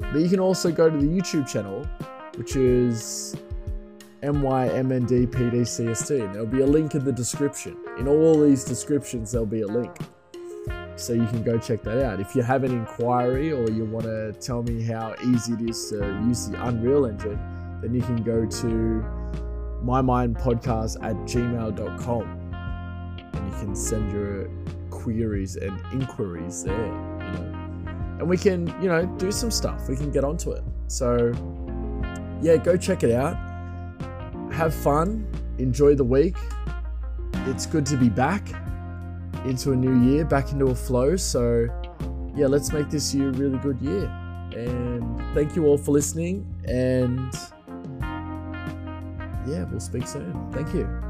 But 0.01 0.19
you 0.19 0.29
can 0.29 0.39
also 0.39 0.71
go 0.71 0.87
to 0.89 0.97
the 0.97 1.07
YouTube 1.07 1.47
channel, 1.47 1.87
which 2.35 2.55
is 2.55 3.35
MYMNDPDCST, 4.21 6.23
and 6.23 6.33
there'll 6.33 6.45
be 6.45 6.61
a 6.61 6.67
link 6.67 6.93
in 6.93 7.03
the 7.03 7.11
description. 7.11 7.75
In 7.97 8.07
all 8.07 8.39
these 8.39 8.63
descriptions, 8.63 9.31
there'll 9.31 9.47
be 9.47 9.61
a 9.61 9.67
link 9.67 9.97
so 10.99 11.13
you 11.13 11.25
can 11.27 11.41
go 11.43 11.57
check 11.57 11.81
that 11.83 12.03
out. 12.03 12.19
If 12.19 12.35
you 12.35 12.41
have 12.41 12.63
an 12.63 12.71
inquiry 12.71 13.51
or 13.51 13.69
you 13.69 13.85
want 13.85 14.05
to 14.05 14.33
tell 14.33 14.61
me 14.61 14.83
how 14.83 15.15
easy 15.23 15.53
it 15.53 15.61
is 15.61 15.89
to 15.91 15.97
use 16.27 16.49
the 16.49 16.63
Unreal 16.65 17.05
Engine, 17.05 17.39
then 17.81 17.93
you 17.93 18.01
can 18.01 18.21
go 18.21 18.45
to 18.45 19.05
mymindpodcast 19.83 20.97
at 21.01 21.15
gmail.com 21.25 22.23
and 23.33 23.51
you 23.51 23.59
can 23.59 23.75
send 23.75 24.11
your 24.11 24.49
queries 24.89 25.55
and 25.55 25.79
inquiries 25.93 26.63
there. 26.63 26.93
And 28.19 28.27
we 28.27 28.37
can, 28.37 28.67
you 28.81 28.89
know, 28.89 29.05
do 29.17 29.31
some 29.31 29.49
stuff. 29.49 29.87
We 29.87 29.95
can 29.95 30.11
get 30.11 30.25
onto 30.25 30.51
it. 30.51 30.63
So, 30.87 31.31
yeah, 32.41 32.57
go 32.57 32.75
check 32.75 33.03
it 33.03 33.11
out. 33.11 33.37
Have 34.51 34.73
fun. 34.73 35.25
Enjoy 35.57 35.95
the 35.95 36.03
week. 36.03 36.35
It's 37.45 37.65
good 37.65 37.85
to 37.85 37.95
be 37.95 38.09
back 38.09 38.49
into 39.45 39.71
a 39.71 39.75
new 39.75 39.99
year, 40.09 40.25
back 40.25 40.51
into 40.51 40.67
a 40.67 40.75
flow. 40.75 41.15
So, 41.15 41.67
yeah, 42.35 42.47
let's 42.47 42.71
make 42.71 42.89
this 42.89 43.13
year 43.13 43.29
a 43.29 43.31
really 43.31 43.57
good 43.59 43.79
year. 43.81 44.05
And 44.51 45.21
thank 45.33 45.55
you 45.55 45.65
all 45.65 45.77
for 45.77 45.91
listening. 45.91 46.45
And 46.65 47.33
yeah, 49.47 49.63
we'll 49.65 49.79
speak 49.79 50.07
soon. 50.07 50.51
Thank 50.51 50.73
you. 50.73 51.08